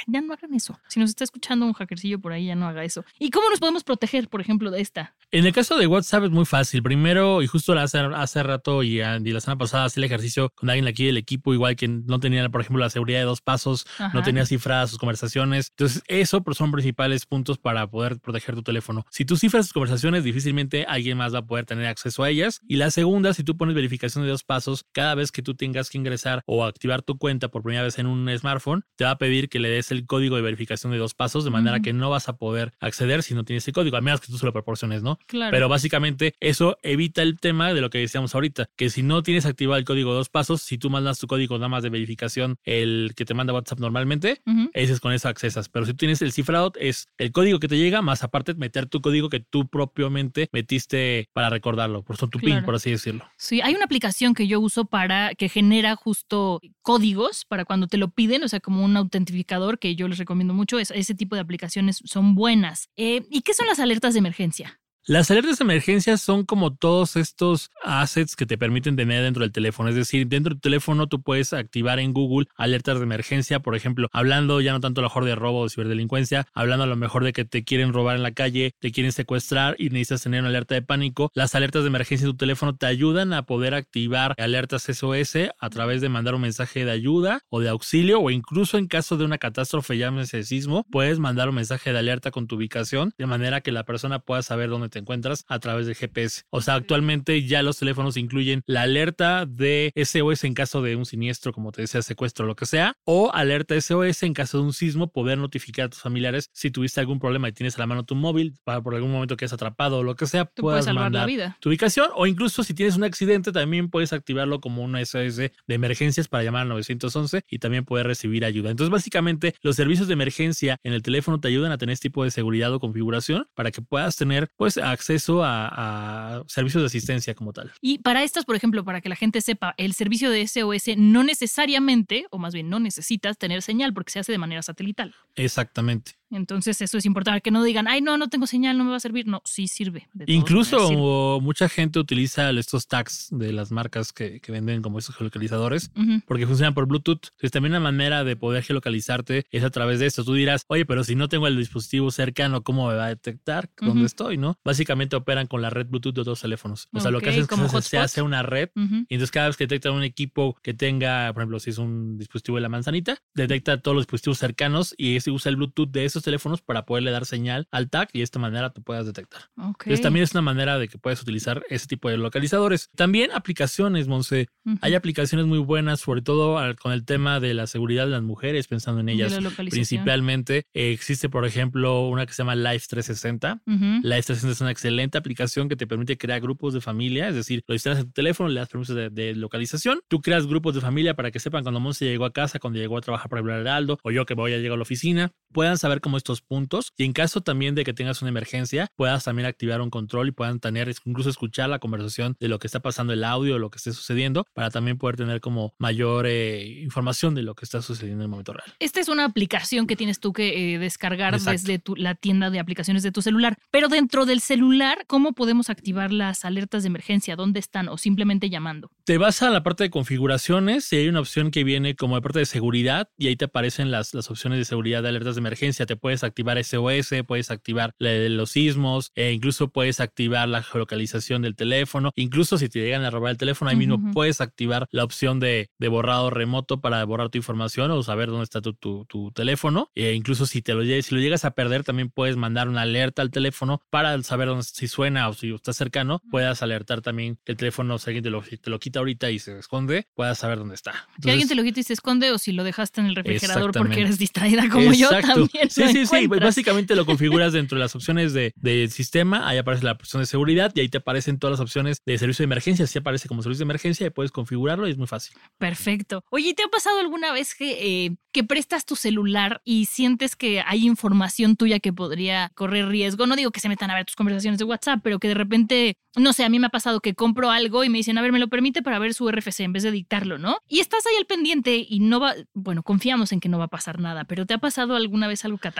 ya 0.07 0.21
no 0.21 0.33
hagan 0.33 0.53
eso. 0.53 0.79
Si 0.87 0.99
nos 0.99 1.09
está 1.09 1.23
escuchando 1.23 1.65
un 1.65 1.73
hackercillo 1.73 2.19
por 2.19 2.33
ahí, 2.33 2.47
ya 2.47 2.55
no 2.55 2.67
haga 2.67 2.83
eso. 2.83 3.05
¿Y 3.17 3.29
cómo 3.29 3.49
nos 3.49 3.59
podemos 3.59 3.83
proteger, 3.83 4.29
por 4.29 4.41
ejemplo, 4.41 4.71
de 4.71 4.81
esta? 4.81 5.15
En 5.31 5.45
el 5.45 5.53
caso 5.53 5.77
de 5.77 5.87
WhatsApp 5.87 6.25
es 6.25 6.31
muy 6.31 6.45
fácil. 6.45 6.81
Primero, 6.81 7.41
y 7.41 7.47
justo 7.47 7.73
hace, 7.73 7.99
hace 7.99 8.43
rato 8.43 8.83
y, 8.83 8.99
la 8.99 9.41
semana 9.41 9.57
pasada 9.57 9.85
hacía 9.85 10.01
el 10.01 10.05
ejercicio 10.05 10.49
con 10.55 10.69
alguien 10.69 10.87
aquí 10.87 11.05
del 11.05 11.17
equipo, 11.17 11.53
igual 11.53 11.75
que 11.75 11.87
no 11.87 12.19
tenía, 12.19 12.47
por 12.49 12.61
ejemplo, 12.61 12.79
la 12.79 12.89
seguridad 12.89 13.19
de 13.19 13.25
dos 13.25 13.41
pasos, 13.41 13.85
no 14.13 14.23
tenía 14.23 14.45
cifradas 14.45 14.89
sus 14.89 14.99
conversaciones. 14.99 15.69
Entonces, 15.71 16.03
eso 16.07 16.43
son 16.53 16.71
principales 16.71 17.25
puntos 17.25 17.57
para 17.57 17.87
poder 17.87 18.19
proteger 18.19 18.55
tu 18.55 18.63
teléfono. 18.63 19.05
Si 19.09 19.25
tú 19.25 19.37
cifras 19.37 19.67
tus 19.67 19.73
conversaciones, 19.73 20.08
difícilmente 20.23 20.85
alguien 20.87 21.17
más 21.17 21.33
va 21.33 21.39
a 21.39 21.45
poder 21.45 21.65
tener 21.65 21.85
acceso 21.85 22.23
a 22.23 22.29
ellas. 22.29 22.59
Y 22.67 22.77
la 22.77 22.91
segunda, 22.91 23.33
si 23.33 23.43
tú 23.43 23.57
pones 23.57 23.75
verificación 23.75 24.23
de 24.23 24.29
dos 24.29 24.43
pasos, 24.43 24.85
cada 24.91 25.15
vez 25.15 25.31
que 25.31 25.41
tú 25.41 25.55
tengas 25.55 25.89
que 25.89 25.97
ingresar 25.97 26.41
o 26.45 26.65
activar 26.65 27.01
tu 27.01 27.17
cuenta 27.17 27.49
por 27.49 27.63
primera 27.63 27.83
vez 27.83 27.99
en 27.99 28.07
un 28.07 28.29
smartphone, 28.37 28.83
te 28.95 29.05
va 29.05 29.11
a 29.11 29.17
pedir 29.17 29.49
que 29.49 29.59
le 29.59 29.69
des 29.69 29.91
el 29.91 30.05
código 30.05 30.35
de 30.35 30.41
verificación 30.41 30.91
de 30.91 30.97
dos 30.97 31.13
pasos, 31.13 31.43
de 31.43 31.51
manera 31.51 31.79
que 31.79 31.93
no 31.93 32.09
vas 32.09 32.29
a 32.29 32.37
poder 32.37 32.73
acceder 32.79 33.23
si 33.23 33.33
no 33.33 33.43
tienes 33.43 33.63
ese 33.63 33.73
código, 33.73 33.97
a 33.97 34.01
menos 34.01 34.21
que 34.21 34.27
tú 34.27 34.37
se 34.37 34.45
lo 34.45 34.53
proporciones, 34.53 35.03
¿no? 35.03 35.19
Claro. 35.27 35.51
Pero 35.51 35.69
básicamente 35.69 36.33
eso 36.39 36.77
evita 36.83 37.21
el 37.21 37.39
tema 37.39 37.73
de 37.73 37.81
lo 37.81 37.89
que 37.89 37.99
decíamos 37.99 38.33
ahorita, 38.35 38.69
que 38.75 38.89
si 38.89 39.03
no 39.03 39.23
tienes 39.23 39.45
activado 39.45 39.77
el 39.77 39.85
código 39.85 40.11
de 40.11 40.17
dos 40.17 40.29
pasos, 40.29 40.61
si 40.61 40.77
tú 40.77 40.89
mandas 40.89 41.19
tu 41.19 41.27
código 41.27 41.57
nada 41.57 41.69
más 41.69 41.83
de 41.83 41.89
verificación, 41.89 42.57
el 42.63 43.13
que 43.15 43.25
te 43.25 43.33
manda 43.33 43.53
WhatsApp 43.53 43.79
normalmente, 43.79 44.41
ese 44.73 44.93
es 44.93 44.99
con 44.99 45.13
eso 45.13 45.27
accesas. 45.27 45.69
Pero 45.69 45.85
si 45.85 45.91
tú 45.91 45.97
tienes 45.97 46.21
el 46.21 46.31
cifrado, 46.31 46.71
es 46.79 47.07
el 47.17 47.31
código 47.31 47.59
que 47.59 47.67
te 47.67 47.77
llega, 47.77 48.01
más 48.01 48.23
aparte 48.23 48.53
meter 48.53 48.85
tu 48.85 49.01
código 49.01 49.29
que 49.29 49.39
tú 49.39 49.67
propiamente 49.99 50.49
metiste 50.53 51.29
para 51.33 51.49
recordarlo, 51.49 52.03
por 52.03 52.17
tu 52.17 52.39
PIN, 52.39 52.63
por 52.63 52.75
así 52.75 52.91
decirlo. 52.91 53.25
Sí, 53.37 53.59
hay 53.61 53.73
una 53.73 53.85
aplicación 53.85 54.33
que 54.33 54.47
yo 54.47 54.59
uso 54.59 54.85
para 54.85 55.35
que 55.35 55.49
genera 55.49 55.95
justo 55.95 56.61
códigos 56.81 57.45
para 57.45 57.65
cuando 57.65 57.87
te 57.87 57.97
lo 57.97 58.09
piden, 58.09 58.43
o 58.43 58.47
sea, 58.47 58.59
como 58.61 58.85
un 58.85 58.95
autentificador 58.95 59.77
que 59.77 59.95
yo 59.95 60.07
les 60.07 60.17
recomiendo 60.17 60.53
mucho. 60.53 60.79
ese 60.79 61.15
tipo 61.15 61.35
de 61.35 61.41
aplicaciones 61.41 62.01
son 62.05 62.35
buenas. 62.35 62.89
Eh, 62.95 63.23
¿Y 63.29 63.41
qué 63.41 63.53
son 63.53 63.67
las 63.67 63.79
alertas 63.79 64.13
de 64.13 64.19
emergencia? 64.19 64.79
Las 65.09 65.31
alertas 65.31 65.57
de 65.57 65.63
emergencia 65.63 66.17
son 66.17 66.45
como 66.45 66.75
todos 66.75 67.15
estos 67.15 67.71
assets 67.83 68.35
que 68.35 68.45
te 68.45 68.59
permiten 68.59 68.95
tener 68.95 69.23
dentro 69.23 69.41
del 69.41 69.51
teléfono. 69.51 69.89
Es 69.89 69.95
decir, 69.95 70.27
dentro 70.27 70.53
del 70.53 70.61
teléfono 70.61 71.07
tú 71.07 71.23
puedes 71.23 71.51
activar 71.51 71.97
en 71.97 72.13
Google 72.13 72.45
alertas 72.55 72.99
de 72.99 73.05
emergencia, 73.05 73.59
por 73.59 73.75
ejemplo, 73.75 74.07
hablando 74.13 74.61
ya 74.61 74.71
no 74.71 74.81
tanto 74.81 75.01
a 75.01 75.03
lo 75.03 75.09
mejor 75.09 75.25
de 75.25 75.33
robo 75.33 75.61
o 75.61 75.63
de 75.63 75.71
ciberdelincuencia, 75.71 76.45
hablando 76.53 76.83
a 76.83 76.87
lo 76.87 76.95
mejor 76.95 77.23
de 77.23 77.33
que 77.33 77.43
te 77.43 77.63
quieren 77.63 77.91
robar 77.91 78.17
en 78.17 78.21
la 78.21 78.33
calle, 78.33 78.75
te 78.77 78.91
quieren 78.91 79.11
secuestrar 79.11 79.75
y 79.79 79.89
necesitas 79.89 80.21
tener 80.21 80.41
una 80.41 80.49
alerta 80.49 80.75
de 80.75 80.83
pánico. 80.83 81.31
Las 81.33 81.55
alertas 81.55 81.81
de 81.81 81.87
emergencia 81.87 82.27
de 82.27 82.33
tu 82.33 82.37
teléfono 82.37 82.75
te 82.75 82.85
ayudan 82.85 83.33
a 83.33 83.47
poder 83.47 83.73
activar 83.73 84.35
alertas 84.37 84.83
SOS 84.83 85.37
a 85.59 85.69
través 85.71 86.01
de 86.01 86.09
mandar 86.09 86.35
un 86.35 86.41
mensaje 86.41 86.85
de 86.85 86.91
ayuda 86.91 87.41
o 87.49 87.61
de 87.61 87.69
auxilio 87.69 88.19
o 88.19 88.29
incluso 88.29 88.77
en 88.77 88.85
caso 88.85 89.17
de 89.17 89.25
una 89.25 89.39
catástrofe, 89.39 89.97
llámese 89.97 90.43
sismo, 90.43 90.85
puedes 90.91 91.17
mandar 91.17 91.49
un 91.49 91.55
mensaje 91.55 91.93
de 91.93 91.97
alerta 91.97 92.29
con 92.29 92.45
tu 92.45 92.57
ubicación 92.57 93.11
de 93.17 93.25
manera 93.25 93.61
que 93.61 93.71
la 93.71 93.85
persona 93.85 94.19
pueda 94.19 94.43
saber 94.43 94.69
dónde 94.69 94.89
te 94.89 94.98
encuentras 94.99 95.45
a 95.47 95.59
través 95.59 95.85
del 95.85 95.95
GPS. 95.95 96.43
O 96.49 96.61
sea, 96.61 96.75
actualmente 96.75 97.43
ya 97.43 97.63
los 97.63 97.77
teléfonos 97.77 98.17
incluyen 98.17 98.61
la 98.65 98.83
alerta 98.83 99.45
de 99.45 99.91
SOS 99.95 100.43
en 100.43 100.53
caso 100.53 100.81
de 100.81 100.95
un 100.95 101.05
siniestro, 101.05 101.53
como 101.53 101.71
te 101.71 101.81
decía, 101.81 102.01
secuestro 102.01 102.45
o 102.45 102.47
lo 102.47 102.55
que 102.55 102.65
sea, 102.65 102.93
o 103.05 103.31
alerta 103.33 103.79
SOS 103.79 104.23
en 104.23 104.33
caso 104.33 104.59
de 104.59 104.63
un 104.63 104.73
sismo, 104.73 105.11
poder 105.11 105.37
notificar 105.37 105.85
a 105.85 105.89
tus 105.89 106.01
familiares 106.01 106.49
si 106.53 106.71
tuviste 106.71 106.99
algún 106.99 107.19
problema 107.19 107.49
y 107.49 107.51
tienes 107.53 107.75
a 107.75 107.79
la 107.79 107.87
mano 107.87 108.03
tu 108.03 108.15
móvil, 108.15 108.55
para 108.63 108.81
por 108.81 108.95
algún 108.95 109.11
momento 109.11 109.37
que 109.37 109.45
has 109.45 109.53
atrapado 109.53 109.99
o 109.99 110.03
lo 110.03 110.15
que 110.15 110.27
sea, 110.27 110.45
puedes 110.45 110.85
salvar 110.85 111.11
la 111.11 111.25
vida. 111.25 111.57
tu 111.59 111.69
ubicación, 111.69 112.09
o 112.15 112.27
incluso 112.27 112.63
si 112.63 112.73
tienes 112.73 112.95
un 112.97 113.03
accidente, 113.03 113.51
también 113.51 113.89
puedes 113.89 114.13
activarlo 114.13 114.59
como 114.59 114.83
una 114.83 115.03
SOS 115.03 115.37
de 115.37 115.51
emergencias 115.67 116.27
para 116.27 116.43
llamar 116.43 116.63
al 116.63 116.69
911 116.69 117.43
y 117.49 117.59
también 117.59 117.85
poder 117.85 118.07
recibir 118.07 118.45
ayuda. 118.45 118.71
Entonces, 118.71 118.91
básicamente, 118.91 119.55
los 119.61 119.75
servicios 119.75 120.07
de 120.07 120.13
emergencia 120.13 120.77
en 120.83 120.93
el 120.93 121.01
teléfono 121.01 121.39
te 121.39 121.47
ayudan 121.47 121.71
a 121.71 121.77
tener 121.77 121.93
este 121.93 122.09
tipo 122.09 122.23
de 122.23 122.31
seguridad 122.31 122.73
o 122.73 122.79
configuración 122.79 123.47
para 123.53 123.71
que 123.71 123.81
puedas 123.81 124.15
tener, 124.15 124.49
pues, 124.55 124.78
acceso 124.81 125.41
a, 125.43 126.43
servicios 126.47 126.83
de 126.83 126.87
asistencia 126.87 127.35
como 127.35 127.53
tal. 127.53 127.71
Y 127.81 127.99
para 127.99 128.23
estas, 128.23 128.45
por 128.45 128.55
ejemplo, 128.55 128.83
para 128.83 129.01
que 129.01 129.09
la 129.09 129.15
gente 129.15 129.41
sepa, 129.41 129.73
el 129.77 129.93
servicio 129.93 130.29
de 130.29 130.47
SOS 130.47 130.97
no 130.97 131.23
necesariamente, 131.23 132.25
o 132.31 132.37
más 132.37 132.53
bien 132.53 132.69
no 132.69 132.79
necesitas 132.79 133.37
tener 133.37 133.61
señal 133.61 133.93
porque 133.93 134.11
se 134.11 134.19
hace 134.19 134.31
de 134.31 134.37
manera 134.37 134.61
satelital. 134.61 135.15
Exactamente. 135.35 136.18
Entonces 136.31 136.81
eso 136.81 136.97
es 136.97 137.05
importante, 137.05 137.41
que 137.41 137.51
no 137.51 137.63
digan, 137.63 137.87
ay, 137.87 138.01
no, 138.01 138.17
no 138.17 138.29
tengo 138.29 138.47
señal, 138.47 138.77
no 138.77 138.83
me 138.83 138.91
va 138.91 138.97
a 138.97 138.99
servir. 138.99 139.27
No, 139.27 139.41
sí 139.45 139.67
sirve. 139.67 140.07
Incluso 140.27 141.39
mucha 141.41 141.69
gente 141.69 141.99
utiliza 141.99 142.49
estos 142.51 142.87
tags 142.87 143.29
de 143.31 143.51
las 143.51 143.71
marcas 143.71 144.13
que, 144.13 144.41
venden 144.49 144.81
como 144.81 144.97
estos 144.97 145.15
geolocalizadores 145.15 145.91
porque 146.25 146.47
funcionan 146.47 146.73
por 146.73 146.87
Bluetooth. 146.87 147.27
Entonces 147.31 147.51
también 147.51 147.73
una 147.73 147.79
manera 147.79 148.23
de 148.23 148.35
poder 148.35 148.63
geolocalizarte 148.63 149.45
es 149.51 149.63
a 149.63 149.69
través 149.69 149.99
de 149.99 150.07
esto. 150.07 150.23
Tú 150.23 150.33
dirás, 150.33 150.65
oye, 150.67 150.85
pero 150.85 151.03
si 151.03 151.15
no 151.15 151.29
tengo 151.29 151.47
el 151.47 151.57
dispositivo 151.57 152.09
cercano, 152.11 152.63
¿cómo 152.63 152.87
me 152.87 152.95
va 152.95 153.05
a 153.05 153.09
detectar 153.09 153.69
dónde 153.79 154.05
estoy? 154.05 154.37
¿no? 154.37 154.57
Básicamente 154.63 155.15
operan 155.15 155.47
con 155.47 155.61
la 155.61 155.69
red 155.69 155.87
Bluetooth 155.87 156.15
de 156.15 156.21
otros 156.21 156.41
teléfonos. 156.41 156.87
O 156.91 156.99
sea, 156.99 157.11
lo 157.11 157.21
que 157.21 157.29
hace 157.29 157.39
es 157.39 157.47
que 157.47 157.81
se, 157.81 157.97
hace 157.97 158.21
una 158.21 158.43
red 158.43 158.69
y 158.75 159.13
entonces 159.13 159.31
cada 159.31 159.47
vez 159.47 159.57
que 159.57 159.65
detecta 159.65 159.91
un 159.91 160.03
equipo 160.03 160.57
que 160.61 160.73
tenga, 160.73 161.31
por 161.33 161.41
ejemplo, 161.41 161.59
si 161.59 161.69
es 161.69 161.77
un 161.77 162.17
dispositivo 162.17 162.57
de 162.57 162.61
la 162.61 162.69
manzanita, 162.69 163.17
detecta 163.33 163.81
todos 163.81 163.95
los 163.95 164.03
dispositivos 164.03 164.39
cercanos 164.39 164.93
y 164.97 165.15
ese 165.15 165.31
usa 165.31 165.49
el 165.49 165.55
Bluetooth 165.57 165.89
de 165.91 166.05
esos 166.05 166.18
teléfonos 166.23 166.61
para 166.61 166.85
poderle 166.85 167.11
dar 167.11 167.25
señal 167.25 167.67
al 167.71 167.89
tag 167.89 168.09
y 168.13 168.19
de 168.19 168.23
esta 168.23 168.39
manera 168.39 168.71
te 168.71 168.81
puedas 168.81 169.05
detectar. 169.05 169.43
Entonces 169.57 170.01
también 170.01 170.23
es 170.23 170.31
una 170.33 170.41
manera 170.41 170.77
de 170.77 170.87
que 170.87 170.97
puedes 170.97 171.21
utilizar 171.21 171.63
ese 171.69 171.87
tipo 171.87 172.09
de 172.09 172.17
localizadores. 172.17 172.89
También 172.95 173.31
aplicaciones, 173.31 174.07
Monse. 174.07 174.47
Hay 174.81 174.95
aplicaciones 174.95 175.47
muy 175.47 175.59
buenas, 175.59 175.99
sobre 176.01 176.21
todo 176.21 176.59
con 176.81 176.91
el 176.91 177.05
tema 177.05 177.39
de 177.39 177.53
la 177.53 177.67
seguridad 177.67 178.05
de 178.05 178.11
las 178.11 178.23
mujeres, 178.23 178.67
pensando 178.67 179.01
en 179.01 179.09
ellas 179.09 179.37
principalmente. 179.69 180.65
existe, 180.73 181.29
por 181.29 181.45
ejemplo, 181.45 182.07
una 182.07 182.25
que 182.25 182.33
se 182.33 182.43
llama 182.43 182.55
Life 182.55 182.85
360. 182.89 183.61
Life 183.65 184.23
360 184.23 184.51
es 184.51 184.61
una 184.61 184.71
excelente 184.71 185.17
aplicación 185.17 185.69
que 185.69 185.75
te 185.75 185.87
permite 185.87 186.17
crear 186.17 186.41
grupos 186.41 186.73
de 186.73 186.81
familia, 186.81 187.27
es 187.27 187.35
decir, 187.35 187.63
lo 187.67 187.73
instalas 187.73 187.99
en 187.99 188.05
tu 188.05 188.11
teléfono, 188.11 188.49
le 188.49 188.59
das 188.59 188.69
permisos 188.69 188.95
de, 188.95 189.35
localización, 189.35 190.01
tú 190.07 190.21
creas 190.21 190.47
grupos 190.47 190.75
de 190.75 190.81
familia 190.81 191.13
para 191.13 191.31
que 191.31 191.39
sepan 191.39 191.63
cuando 191.63 191.79
Monse 191.79 192.05
llegó 192.05 192.25
a 192.25 192.33
casa, 192.33 192.59
cuando 192.59 192.79
llegó 192.79 192.97
a 192.97 193.01
trabajar 193.01 193.29
para 193.29 193.41
el 193.41 193.49
Heraldo, 193.49 193.99
o 194.03 194.11
yo 194.11 194.25
que 194.25 194.33
voy 194.33 194.53
a 194.53 194.57
llegar 194.57 194.73
a 194.73 194.77
la 194.77 194.81
oficina, 194.83 195.31
puedan 195.51 195.77
saber 195.77 196.01
cómo 196.01 196.08
estos 196.17 196.41
puntos 196.41 196.93
y 196.97 197.05
en 197.05 197.13
caso 197.13 197.41
también 197.41 197.75
de 197.75 197.83
que 197.83 197.93
tengas 197.93 198.21
una 198.21 198.29
emergencia, 198.29 198.87
puedas 198.95 199.23
también 199.23 199.47
activar 199.47 199.81
un 199.81 199.89
control 199.89 200.29
y 200.29 200.31
puedan 200.31 200.59
tener, 200.59 200.93
incluso 201.05 201.29
escuchar 201.29 201.69
la 201.69 201.79
conversación 201.79 202.35
de 202.39 202.47
lo 202.47 202.59
que 202.59 202.67
está 202.67 202.79
pasando, 202.79 203.13
el 203.13 203.23
audio, 203.23 203.59
lo 203.59 203.69
que 203.69 203.77
esté 203.77 203.91
sucediendo, 203.91 204.45
para 204.53 204.69
también 204.69 204.97
poder 204.97 205.15
tener 205.15 205.41
como 205.41 205.73
mayor 205.77 206.25
eh, 206.27 206.81
información 206.81 207.35
de 207.35 207.43
lo 207.43 207.55
que 207.55 207.65
está 207.65 207.81
sucediendo 207.81 208.23
en 208.23 208.27
el 208.27 208.29
momento 208.29 208.53
real. 208.53 208.73
Esta 208.79 208.99
es 208.99 209.07
una 209.07 209.25
aplicación 209.25 209.87
que 209.87 209.95
tienes 209.95 210.19
tú 210.19 210.33
que 210.33 210.75
eh, 210.75 210.79
descargar 210.79 211.39
desde 211.39 211.81
la 211.95 212.15
tienda 212.15 212.49
de 212.49 212.59
aplicaciones 212.59 213.03
de 213.03 213.11
tu 213.11 213.21
celular, 213.21 213.57
pero 213.71 213.87
dentro 213.87 214.25
del 214.25 214.39
celular, 214.39 215.05
¿cómo 215.07 215.33
podemos 215.33 215.69
activar 215.69 216.11
las 216.11 216.45
alertas 216.45 216.83
de 216.83 216.87
emergencia? 216.87 217.35
¿Dónde 217.35 217.59
están? 217.59 217.89
O 217.89 217.97
simplemente 217.97 218.49
llamando. 218.49 218.91
Te 219.03 219.17
vas 219.17 219.41
a 219.41 219.49
la 219.49 219.63
parte 219.63 219.83
de 219.83 219.89
configuraciones 219.89 220.91
y 220.93 220.97
hay 220.97 221.07
una 221.07 221.19
opción 221.19 221.51
que 221.51 221.63
viene 221.63 221.95
como 221.95 222.15
de 222.15 222.21
parte 222.21 222.39
de 222.39 222.45
seguridad 222.45 223.09
y 223.17 223.27
ahí 223.27 223.35
te 223.35 223.45
aparecen 223.45 223.91
las, 223.91 224.13
las 224.13 224.29
opciones 224.29 224.59
de 224.59 224.65
seguridad 224.65 225.03
de 225.03 225.09
alertas 225.09 225.35
de 225.35 225.39
emergencia. 225.39 225.85
Te 225.85 225.93
puedes 225.99 226.23
activar 226.23 226.63
SOS, 226.63 227.13
puedes 227.27 227.51
activar 227.51 227.93
los 227.99 228.51
sismos, 228.51 229.11
e 229.15 229.31
incluso 229.31 229.69
puedes 229.69 229.99
activar 229.99 230.47
la 230.47 230.63
geolocalización 230.63 231.41
del 231.41 231.55
teléfono. 231.55 232.11
Incluso 232.15 232.57
si 232.57 232.69
te 232.69 232.79
llegan 232.79 233.03
a 233.03 233.09
robar 233.09 233.31
el 233.31 233.37
teléfono, 233.37 233.71
ahí 233.71 233.77
mismo 233.77 234.11
puedes 234.13 234.41
activar 234.41 234.87
la 234.91 235.03
opción 235.03 235.39
de, 235.39 235.69
de, 235.77 235.87
borrado 235.87 236.29
remoto 236.29 236.81
para 236.81 237.03
borrar 237.05 237.29
tu 237.29 237.37
información 237.37 237.91
o 237.91 238.01
saber 238.03 238.29
dónde 238.29 238.43
está 238.43 238.61
tu, 238.61 238.73
tu, 238.73 239.31
teléfono. 239.31 239.89
E 239.95 240.13
incluso 240.13 240.45
si, 240.45 240.61
te 240.61 240.73
lo, 240.73 240.83
si 240.83 241.15
lo 241.15 241.21
llegas 241.21 241.45
a 241.45 241.51
perder, 241.51 241.83
también 241.83 242.09
puedes 242.09 242.35
mandar 242.35 242.67
una 242.67 242.81
alerta 242.81 243.21
al 243.21 243.31
teléfono 243.31 243.81
para 243.89 244.21
saber 244.23 244.47
dónde, 244.47 244.63
si 244.63 244.87
suena 244.87 245.29
o 245.29 245.33
si 245.33 245.53
está 245.53 245.73
cercano, 245.73 246.21
puedas 246.31 246.61
alertar 246.63 247.01
también 247.01 247.37
que 247.43 247.51
el 247.53 247.57
teléfono, 247.57 247.97
si 247.97 248.09
alguien 248.09 248.23
te 248.23 248.29
lo, 248.29 248.41
te 248.41 248.69
lo 248.69 248.79
quita 248.79 248.99
ahorita 248.99 249.29
y 249.31 249.39
se 249.39 249.57
esconde, 249.57 250.07
puedas 250.15 250.37
saber 250.39 250.59
dónde 250.59 250.75
está. 250.75 251.07
si 251.21 251.29
alguien 251.29 251.47
te 251.47 251.55
lo 251.55 251.63
quita 251.63 251.79
y 251.79 251.83
se 251.83 251.93
esconde 251.93 252.31
o 252.31 252.37
si 252.37 252.51
lo 252.51 252.63
dejaste 252.63 253.01
en 253.01 253.07
el 253.07 253.15
refrigerador 253.15 253.71
porque 253.71 254.01
eres 254.01 254.17
distraída 254.17 254.69
como 254.69 254.93
yo 254.93 255.09
también. 255.09 255.69
Sí, 255.69 255.83
sí, 255.91 256.05
sí. 256.05 256.27
Básicamente 256.27 256.95
lo 256.95 257.05
configuras 257.05 257.53
dentro 257.53 257.77
de 257.77 257.83
las 257.83 257.95
opciones 257.95 258.33
del 258.33 258.53
de, 258.55 258.87
sistema. 258.89 259.47
Ahí 259.47 259.57
aparece 259.57 259.83
la 259.83 259.93
opción 259.93 260.21
de 260.21 260.25
seguridad 260.25 260.71
y 260.75 260.81
ahí 260.81 260.89
te 260.89 260.97
aparecen 260.97 261.39
todas 261.39 261.53
las 261.53 261.59
opciones 261.59 262.01
de 262.05 262.17
servicio 262.17 262.43
de 262.43 262.45
emergencia. 262.45 262.87
Si 262.87 262.97
aparece 262.99 263.27
como 263.27 263.41
servicio 263.41 263.65
de 263.65 263.67
emergencia 263.67 264.07
y 264.07 264.09
puedes 264.09 264.31
configurarlo 264.31 264.87
y 264.87 264.91
es 264.91 264.97
muy 264.97 265.07
fácil. 265.07 265.37
Perfecto. 265.57 266.23
Oye, 266.29 266.53
¿te 266.53 266.63
ha 266.63 266.67
pasado 266.67 266.99
alguna 266.99 267.31
vez 267.31 267.55
que, 267.55 268.05
eh, 268.05 268.15
que 268.31 268.43
prestas 268.43 268.85
tu 268.85 268.95
celular 268.95 269.61
y 269.65 269.85
sientes 269.85 270.35
que 270.35 270.61
hay 270.65 270.85
información 270.85 271.55
tuya 271.55 271.79
que 271.79 271.93
podría 271.93 272.51
correr 272.55 272.87
riesgo? 272.87 273.25
No 273.25 273.35
digo 273.35 273.51
que 273.51 273.59
se 273.59 273.69
metan 273.69 273.91
a 273.91 273.95
ver 273.95 274.05
tus 274.05 274.15
conversaciones 274.15 274.59
de 274.59 274.65
WhatsApp, 274.65 274.99
pero 275.03 275.19
que 275.19 275.27
de 275.27 275.33
repente, 275.33 275.97
no 276.15 276.33
sé, 276.33 276.43
a 276.43 276.49
mí 276.49 276.59
me 276.59 276.67
ha 276.67 276.71
pasado 276.71 276.99
que 276.99 277.15
compro 277.15 277.51
algo 277.51 277.83
y 277.83 277.89
me 277.89 277.97
dicen, 277.97 278.17
a 278.17 278.21
ver, 278.21 278.31
me 278.31 278.39
lo 278.39 278.47
permite 278.47 278.81
para 278.81 278.99
ver 278.99 279.13
su 279.13 279.29
RFC 279.29 279.61
en 279.61 279.73
vez 279.73 279.83
de 279.83 279.91
dictarlo, 279.91 280.37
¿no? 280.37 280.57
Y 280.67 280.79
estás 280.79 281.05
ahí 281.05 281.15
al 281.17 281.25
pendiente 281.25 281.85
y 281.87 281.99
no 281.99 282.19
va, 282.19 282.35
bueno, 282.53 282.83
confiamos 282.83 283.31
en 283.31 283.39
que 283.39 283.49
no 283.49 283.57
va 283.57 283.65
a 283.65 283.69
pasar 283.69 283.99
nada, 283.99 284.25
pero 284.25 284.45
¿te 284.45 284.53
ha 284.53 284.59
pasado 284.59 284.95
alguna 284.95 285.27
vez 285.27 285.45
algo 285.45 285.57
catastrófico 285.57 285.78